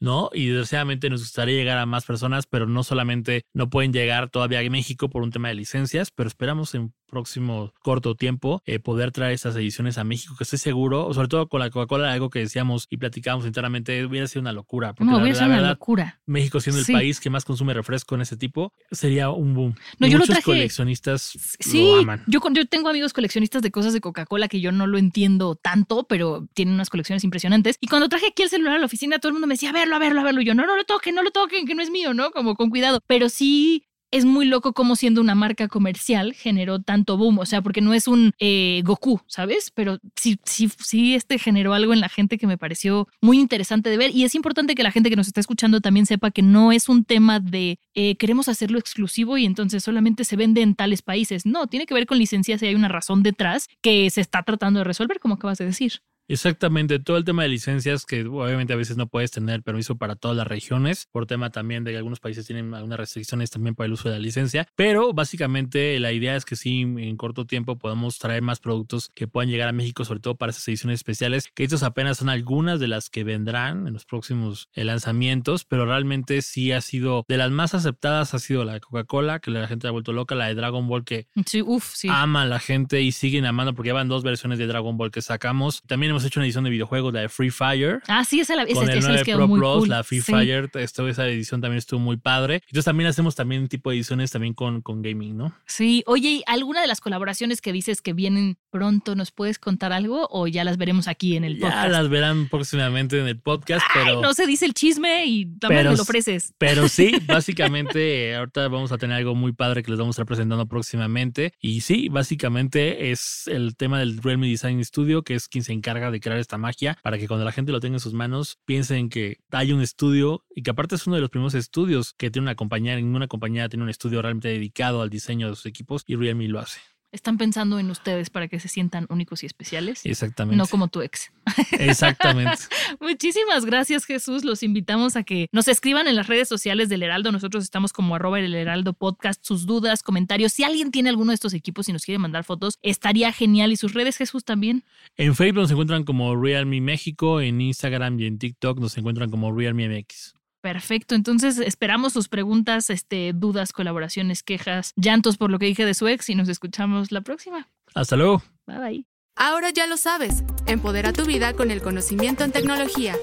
¿no? 0.00 0.30
Y 0.32 0.46
desgraciadamente 0.46 1.08
nos 1.10 1.20
gustaría 1.20 1.54
llegar 1.54 1.78
a 1.78 1.86
más 1.86 2.04
personas, 2.04 2.46
pero 2.46 2.66
no 2.66 2.82
solamente 2.82 3.42
no 3.54 3.70
pueden 3.70 3.92
llegar 3.92 4.28
todavía 4.28 4.60
a 4.60 4.70
México 4.70 5.08
por 5.08 5.22
un 5.22 5.30
tema 5.30 5.48
de 5.48 5.54
licencias, 5.54 6.10
pero 6.10 6.28
esperamos 6.28 6.74
en 6.74 6.92
próximo 7.06 7.72
corto 7.80 8.14
tiempo 8.14 8.62
eh, 8.66 8.78
poder 8.78 9.12
traer 9.12 9.32
esas 9.32 9.56
ediciones 9.56 9.98
a 9.98 10.04
México, 10.04 10.34
que 10.36 10.44
estoy 10.44 10.58
seguro, 10.58 11.12
sobre 11.14 11.28
todo 11.28 11.48
con 11.48 11.60
la 11.60 11.70
Coca-Cola, 11.70 12.12
algo 12.12 12.30
que 12.30 12.40
decíamos 12.40 12.86
y 12.90 12.96
platicábamos 12.96 13.46
internamente, 13.46 14.04
hubiera 14.04 14.26
sido 14.26 14.42
una 14.42 14.52
locura. 14.52 14.94
Porque 14.94 15.10
no, 15.10 15.18
hubiera 15.18 15.38
sido 15.38 15.50
una 15.50 15.70
locura. 15.70 16.20
México 16.26 16.60
siendo 16.60 16.80
el 16.80 16.86
país 16.86 17.20
que 17.20 17.30
más 17.30 17.44
consume 17.44 17.74
refresco 17.74 18.14
en 18.14 18.22
ese 18.22 18.36
tipo, 18.36 18.72
sería 18.90 19.30
un 19.30 19.54
boom. 19.54 19.74
No, 19.98 20.06
yo 20.06 20.18
Muchos 20.18 20.40
coleccionistas 20.40 21.36
sí, 21.60 21.82
lo 21.82 22.00
aman. 22.00 22.24
Yo, 22.26 22.40
yo 22.52 22.66
tengo 22.66 22.88
amigos 22.88 23.12
coleccionistas 23.12 23.62
de 23.62 23.70
cosas 23.70 23.92
de 23.92 24.00
Coca-Cola 24.00 24.48
que 24.48 24.60
yo 24.60 24.72
no 24.72 24.86
lo 24.86 24.98
entiendo 24.98 25.54
tanto, 25.54 26.06
pero 26.08 26.48
tienen 26.54 26.74
unas 26.74 26.90
colecciones 26.90 27.24
impresionantes. 27.24 27.76
Y 27.80 27.86
cuando 27.86 28.08
traje 28.08 28.28
aquí 28.28 28.42
el 28.42 28.48
celular 28.48 28.76
a 28.76 28.78
la 28.78 28.86
oficina, 28.86 29.18
todo 29.18 29.30
el 29.30 29.34
mundo 29.34 29.46
me 29.46 29.54
decía, 29.54 29.70
a 29.70 29.72
verlo, 29.72 29.96
a 29.96 29.98
verlo, 29.98 30.20
a 30.20 30.24
verlo. 30.24 30.40
Y 30.40 30.44
yo, 30.44 30.54
no, 30.54 30.66
no 30.66 30.76
lo 30.76 30.84
toquen, 30.84 31.14
no 31.14 31.22
lo 31.22 31.30
toquen, 31.30 31.66
que 31.66 31.74
no 31.74 31.82
es 31.82 31.90
mío, 31.90 32.14
¿no? 32.14 32.30
Como 32.30 32.54
con 32.56 32.70
cuidado. 32.70 33.00
Pero 33.06 33.28
sí 33.28 33.86
es 34.10 34.24
muy 34.24 34.46
loco 34.46 34.72
como 34.72 34.96
siendo 34.96 35.20
una 35.20 35.34
marca 35.34 35.68
comercial 35.68 36.34
generó 36.34 36.80
tanto 36.80 37.16
boom, 37.16 37.38
o 37.38 37.46
sea, 37.46 37.62
porque 37.62 37.80
no 37.80 37.94
es 37.94 38.08
un 38.08 38.32
eh, 38.38 38.82
Goku, 38.84 39.20
¿sabes? 39.26 39.70
Pero 39.74 39.98
sí, 40.14 40.38
sí, 40.44 40.70
sí, 40.78 41.14
este 41.14 41.38
generó 41.38 41.74
algo 41.74 41.92
en 41.92 42.00
la 42.00 42.08
gente 42.08 42.38
que 42.38 42.46
me 42.46 42.58
pareció 42.58 43.08
muy 43.20 43.38
interesante 43.38 43.90
de 43.90 43.96
ver 43.96 44.10
y 44.14 44.24
es 44.24 44.34
importante 44.34 44.74
que 44.74 44.82
la 44.82 44.92
gente 44.92 45.10
que 45.10 45.16
nos 45.16 45.26
está 45.26 45.40
escuchando 45.40 45.80
también 45.80 46.06
sepa 46.06 46.30
que 46.30 46.42
no 46.42 46.72
es 46.72 46.88
un 46.88 47.04
tema 47.04 47.40
de 47.40 47.78
eh, 47.94 48.16
queremos 48.16 48.48
hacerlo 48.48 48.78
exclusivo 48.78 49.38
y 49.38 49.46
entonces 49.46 49.82
solamente 49.82 50.24
se 50.24 50.36
vende 50.36 50.62
en 50.62 50.74
tales 50.74 51.02
países, 51.02 51.46
no, 51.46 51.66
tiene 51.66 51.86
que 51.86 51.94
ver 51.94 52.06
con 52.06 52.18
licencias 52.18 52.62
y 52.62 52.66
hay 52.66 52.74
una 52.74 52.88
razón 52.88 53.22
detrás 53.22 53.68
que 53.82 54.08
se 54.10 54.20
está 54.20 54.42
tratando 54.42 54.80
de 54.80 54.84
resolver, 54.84 55.20
como 55.20 55.34
acabas 55.34 55.58
de 55.58 55.66
decir. 55.66 56.00
Exactamente, 56.28 56.98
todo 56.98 57.16
el 57.16 57.24
tema 57.24 57.44
de 57.44 57.48
licencias 57.48 58.04
que 58.04 58.24
obviamente 58.24 58.72
a 58.72 58.76
veces 58.76 58.96
no 58.96 59.06
puedes 59.06 59.30
tener 59.30 59.62
permiso 59.62 59.96
para 59.96 60.16
todas 60.16 60.36
las 60.36 60.46
regiones, 60.46 61.06
por 61.12 61.26
tema 61.26 61.50
también 61.50 61.84
de 61.84 61.92
que 61.92 61.96
algunos 61.96 62.18
países 62.18 62.46
tienen 62.46 62.74
algunas 62.74 62.98
restricciones 62.98 63.50
también 63.50 63.76
para 63.76 63.86
el 63.86 63.92
uso 63.92 64.08
de 64.08 64.16
la 64.16 64.20
licencia, 64.20 64.66
pero 64.74 65.12
básicamente 65.12 65.98
la 66.00 66.12
idea 66.12 66.34
es 66.34 66.44
que 66.44 66.56
sí, 66.56 66.80
en 66.80 67.16
corto 67.16 67.46
tiempo 67.46 67.78
podamos 67.78 68.18
traer 68.18 68.42
más 68.42 68.58
productos 68.58 69.10
que 69.14 69.28
puedan 69.28 69.50
llegar 69.50 69.68
a 69.68 69.72
México, 69.72 70.04
sobre 70.04 70.20
todo 70.20 70.34
para 70.34 70.50
esas 70.50 70.66
ediciones 70.66 70.98
especiales, 70.98 71.48
que 71.54 71.62
estos 71.62 71.84
apenas 71.84 72.18
son 72.18 72.28
algunas 72.28 72.80
de 72.80 72.88
las 72.88 73.08
que 73.08 73.22
vendrán 73.22 73.86
en 73.86 73.92
los 73.92 74.04
próximos 74.04 74.68
eh, 74.74 74.84
lanzamientos, 74.84 75.64
pero 75.64 75.86
realmente 75.86 76.42
sí 76.42 76.72
ha 76.72 76.80
sido 76.80 77.24
de 77.28 77.36
las 77.36 77.52
más 77.52 77.74
aceptadas, 77.74 78.34
ha 78.34 78.40
sido 78.40 78.64
la 78.64 78.74
de 78.74 78.80
Coca-Cola, 78.80 79.38
que 79.38 79.52
la 79.52 79.68
gente 79.68 79.86
ha 79.86 79.92
vuelto 79.92 80.12
loca, 80.12 80.34
la 80.34 80.46
de 80.46 80.56
Dragon 80.56 80.88
Ball 80.88 81.04
que 81.04 81.28
sí, 81.46 81.62
uf, 81.62 81.94
sí. 81.94 82.08
ama 82.10 82.42
a 82.42 82.46
la 82.46 82.58
gente 82.58 83.00
y 83.02 83.12
siguen 83.12 83.46
amando 83.46 83.74
porque 83.74 83.88
ya 83.88 83.94
van 83.94 84.08
dos 84.08 84.24
versiones 84.24 84.58
de 84.58 84.66
Dragon 84.66 84.96
Ball 84.96 85.12
que 85.12 85.22
sacamos. 85.22 85.82
También 85.86 86.15
hemos 86.16 86.24
hecho 86.24 86.40
una 86.40 86.46
edición 86.46 86.64
de 86.64 86.70
videojuegos, 86.70 87.12
la 87.12 87.20
de 87.20 87.28
Free 87.28 87.50
Fire. 87.50 88.00
Ah, 88.08 88.24
sí, 88.24 88.40
esa, 88.40 88.54
esa, 88.62 88.74
con 88.74 88.88
el 88.88 89.00
9 89.00 89.22
Pro 89.34 89.48
Plus, 89.48 89.88
la 89.88 90.02
Free 90.02 90.20
Fire, 90.20 90.70
esa 90.74 91.28
edición 91.28 91.60
también 91.60 91.76
estuvo 91.76 92.00
muy 92.00 92.16
padre. 92.16 92.62
Entonces 92.66 92.86
también 92.86 93.08
hacemos 93.08 93.34
también 93.34 93.68
tipo 93.68 93.90
de 93.90 93.96
ediciones 93.96 94.30
también 94.30 94.54
con, 94.54 94.80
con 94.80 95.02
gaming, 95.02 95.36
¿no? 95.36 95.54
Sí, 95.66 96.02
oye, 96.06 96.42
¿alguna 96.46 96.80
de 96.80 96.86
las 96.86 97.00
colaboraciones 97.00 97.60
que 97.60 97.72
dices 97.72 98.00
que 98.00 98.14
vienen 98.14 98.56
pronto 98.70 99.14
nos 99.14 99.30
puedes 99.30 99.58
contar 99.58 99.92
algo 99.92 100.26
o 100.30 100.46
ya 100.46 100.64
las 100.64 100.78
veremos 100.78 101.06
aquí 101.06 101.36
en 101.36 101.44
el 101.44 101.58
podcast? 101.58 101.82
Ya 101.82 101.88
las 101.88 102.08
verán 102.08 102.48
próximamente 102.48 103.20
en 103.20 103.26
el 103.26 103.38
podcast, 103.38 103.84
pero... 103.92 104.22
no 104.22 104.32
se 104.32 104.46
dice 104.46 104.64
el 104.64 104.72
chisme 104.72 105.26
y 105.26 105.46
también 105.58 105.84
me 105.84 105.96
lo 105.96 106.02
ofreces. 106.02 106.54
Pero 106.56 106.88
sí, 106.88 107.12
básicamente 107.26 108.34
ahorita 108.36 108.68
vamos 108.68 108.90
a 108.92 108.98
tener 108.98 109.18
algo 109.18 109.34
muy 109.34 109.52
padre 109.52 109.82
que 109.82 109.90
les 109.90 110.00
vamos 110.00 110.14
a 110.14 110.22
estar 110.22 110.26
presentando 110.26 110.66
próximamente. 110.66 111.52
Y 111.60 111.82
sí, 111.82 112.08
básicamente 112.08 113.10
es 113.10 113.48
el 113.48 113.76
tema 113.76 113.98
del 113.98 114.16
Realme 114.22 114.46
Design 114.46 114.82
Studio, 114.82 115.22
que 115.22 115.34
es 115.34 115.48
quien 115.48 115.62
se 115.62 115.74
de 116.10 116.20
crear 116.20 116.38
esta 116.38 116.58
magia 116.58 116.98
para 117.02 117.18
que 117.18 117.28
cuando 117.28 117.44
la 117.44 117.52
gente 117.52 117.72
lo 117.72 117.80
tenga 117.80 117.96
en 117.96 118.00
sus 118.00 118.12
manos 118.12 118.58
piensen 118.64 119.08
que 119.08 119.38
hay 119.50 119.72
un 119.72 119.80
estudio 119.80 120.44
y 120.54 120.62
que 120.62 120.70
aparte 120.70 120.94
es 120.94 121.06
uno 121.06 121.16
de 121.16 121.22
los 121.22 121.30
primeros 121.30 121.54
estudios 121.54 122.14
que 122.14 122.30
tiene 122.30 122.44
una 122.44 122.54
compañía, 122.54 122.96
ninguna 122.96 123.28
compañía 123.28 123.68
tiene 123.68 123.84
un 123.84 123.90
estudio 123.90 124.22
realmente 124.22 124.48
dedicado 124.48 125.02
al 125.02 125.10
diseño 125.10 125.48
de 125.48 125.56
sus 125.56 125.66
equipos 125.66 126.04
y 126.06 126.16
Realme 126.16 126.48
lo 126.48 126.60
hace. 126.60 126.80
Están 127.16 127.38
pensando 127.38 127.78
en 127.78 127.90
ustedes 127.90 128.28
para 128.28 128.46
que 128.46 128.60
se 128.60 128.68
sientan 128.68 129.06
únicos 129.08 129.42
y 129.42 129.46
especiales. 129.46 130.04
Exactamente. 130.04 130.58
No 130.58 130.66
como 130.66 130.88
tu 130.88 131.00
ex. 131.00 131.32
Exactamente. 131.72 132.58
Muchísimas 133.00 133.64
gracias, 133.64 134.04
Jesús. 134.04 134.44
Los 134.44 134.62
invitamos 134.62 135.16
a 135.16 135.22
que 135.22 135.48
nos 135.50 135.66
escriban 135.66 136.08
en 136.08 136.14
las 136.14 136.26
redes 136.26 136.46
sociales 136.46 136.90
del 136.90 137.02
Heraldo. 137.02 137.32
Nosotros 137.32 137.64
estamos 137.64 137.94
como 137.94 138.14
arroba 138.14 138.38
el 138.38 138.54
Heraldo 138.54 138.92
Podcast. 138.92 139.42
Sus 139.42 139.64
dudas, 139.64 140.02
comentarios. 140.02 140.52
Si 140.52 140.62
alguien 140.62 140.90
tiene 140.90 141.08
alguno 141.08 141.30
de 141.30 141.36
estos 141.36 141.54
equipos 141.54 141.88
y 141.88 141.94
nos 141.94 142.04
quiere 142.04 142.18
mandar 142.18 142.44
fotos, 142.44 142.78
estaría 142.82 143.32
genial. 143.32 143.72
¿Y 143.72 143.76
sus 143.76 143.94
redes, 143.94 144.18
Jesús, 144.18 144.44
también? 144.44 144.84
En 145.16 145.34
Facebook 145.34 145.62
nos 145.62 145.70
encuentran 145.70 146.04
como 146.04 146.36
Realme 146.36 146.82
México. 146.82 147.40
En 147.40 147.62
Instagram 147.62 148.20
y 148.20 148.26
en 148.26 148.38
TikTok 148.38 148.78
nos 148.78 148.98
encuentran 148.98 149.30
como 149.30 149.56
Realme 149.56 149.88
MX. 149.88 150.35
Perfecto, 150.66 151.14
entonces 151.14 151.58
esperamos 151.58 152.12
sus 152.12 152.26
preguntas, 152.26 152.90
este, 152.90 153.30
dudas, 153.32 153.72
colaboraciones, 153.72 154.42
quejas, 154.42 154.94
llantos 154.96 155.36
por 155.36 155.48
lo 155.48 155.60
que 155.60 155.66
dije 155.66 155.84
de 155.84 155.94
su 155.94 156.08
ex 156.08 156.28
y 156.28 156.34
nos 156.34 156.48
escuchamos 156.48 157.12
la 157.12 157.20
próxima. 157.20 157.68
Hasta 157.94 158.16
luego. 158.16 158.42
Bye 158.66 158.78
bye. 158.78 159.06
Ahora 159.36 159.70
ya 159.70 159.86
lo 159.86 159.96
sabes, 159.96 160.42
empodera 160.66 161.12
tu 161.12 161.24
vida 161.24 161.52
con 161.52 161.70
el 161.70 161.82
conocimiento 161.82 162.42
en 162.42 162.50
tecnología. 162.50 163.14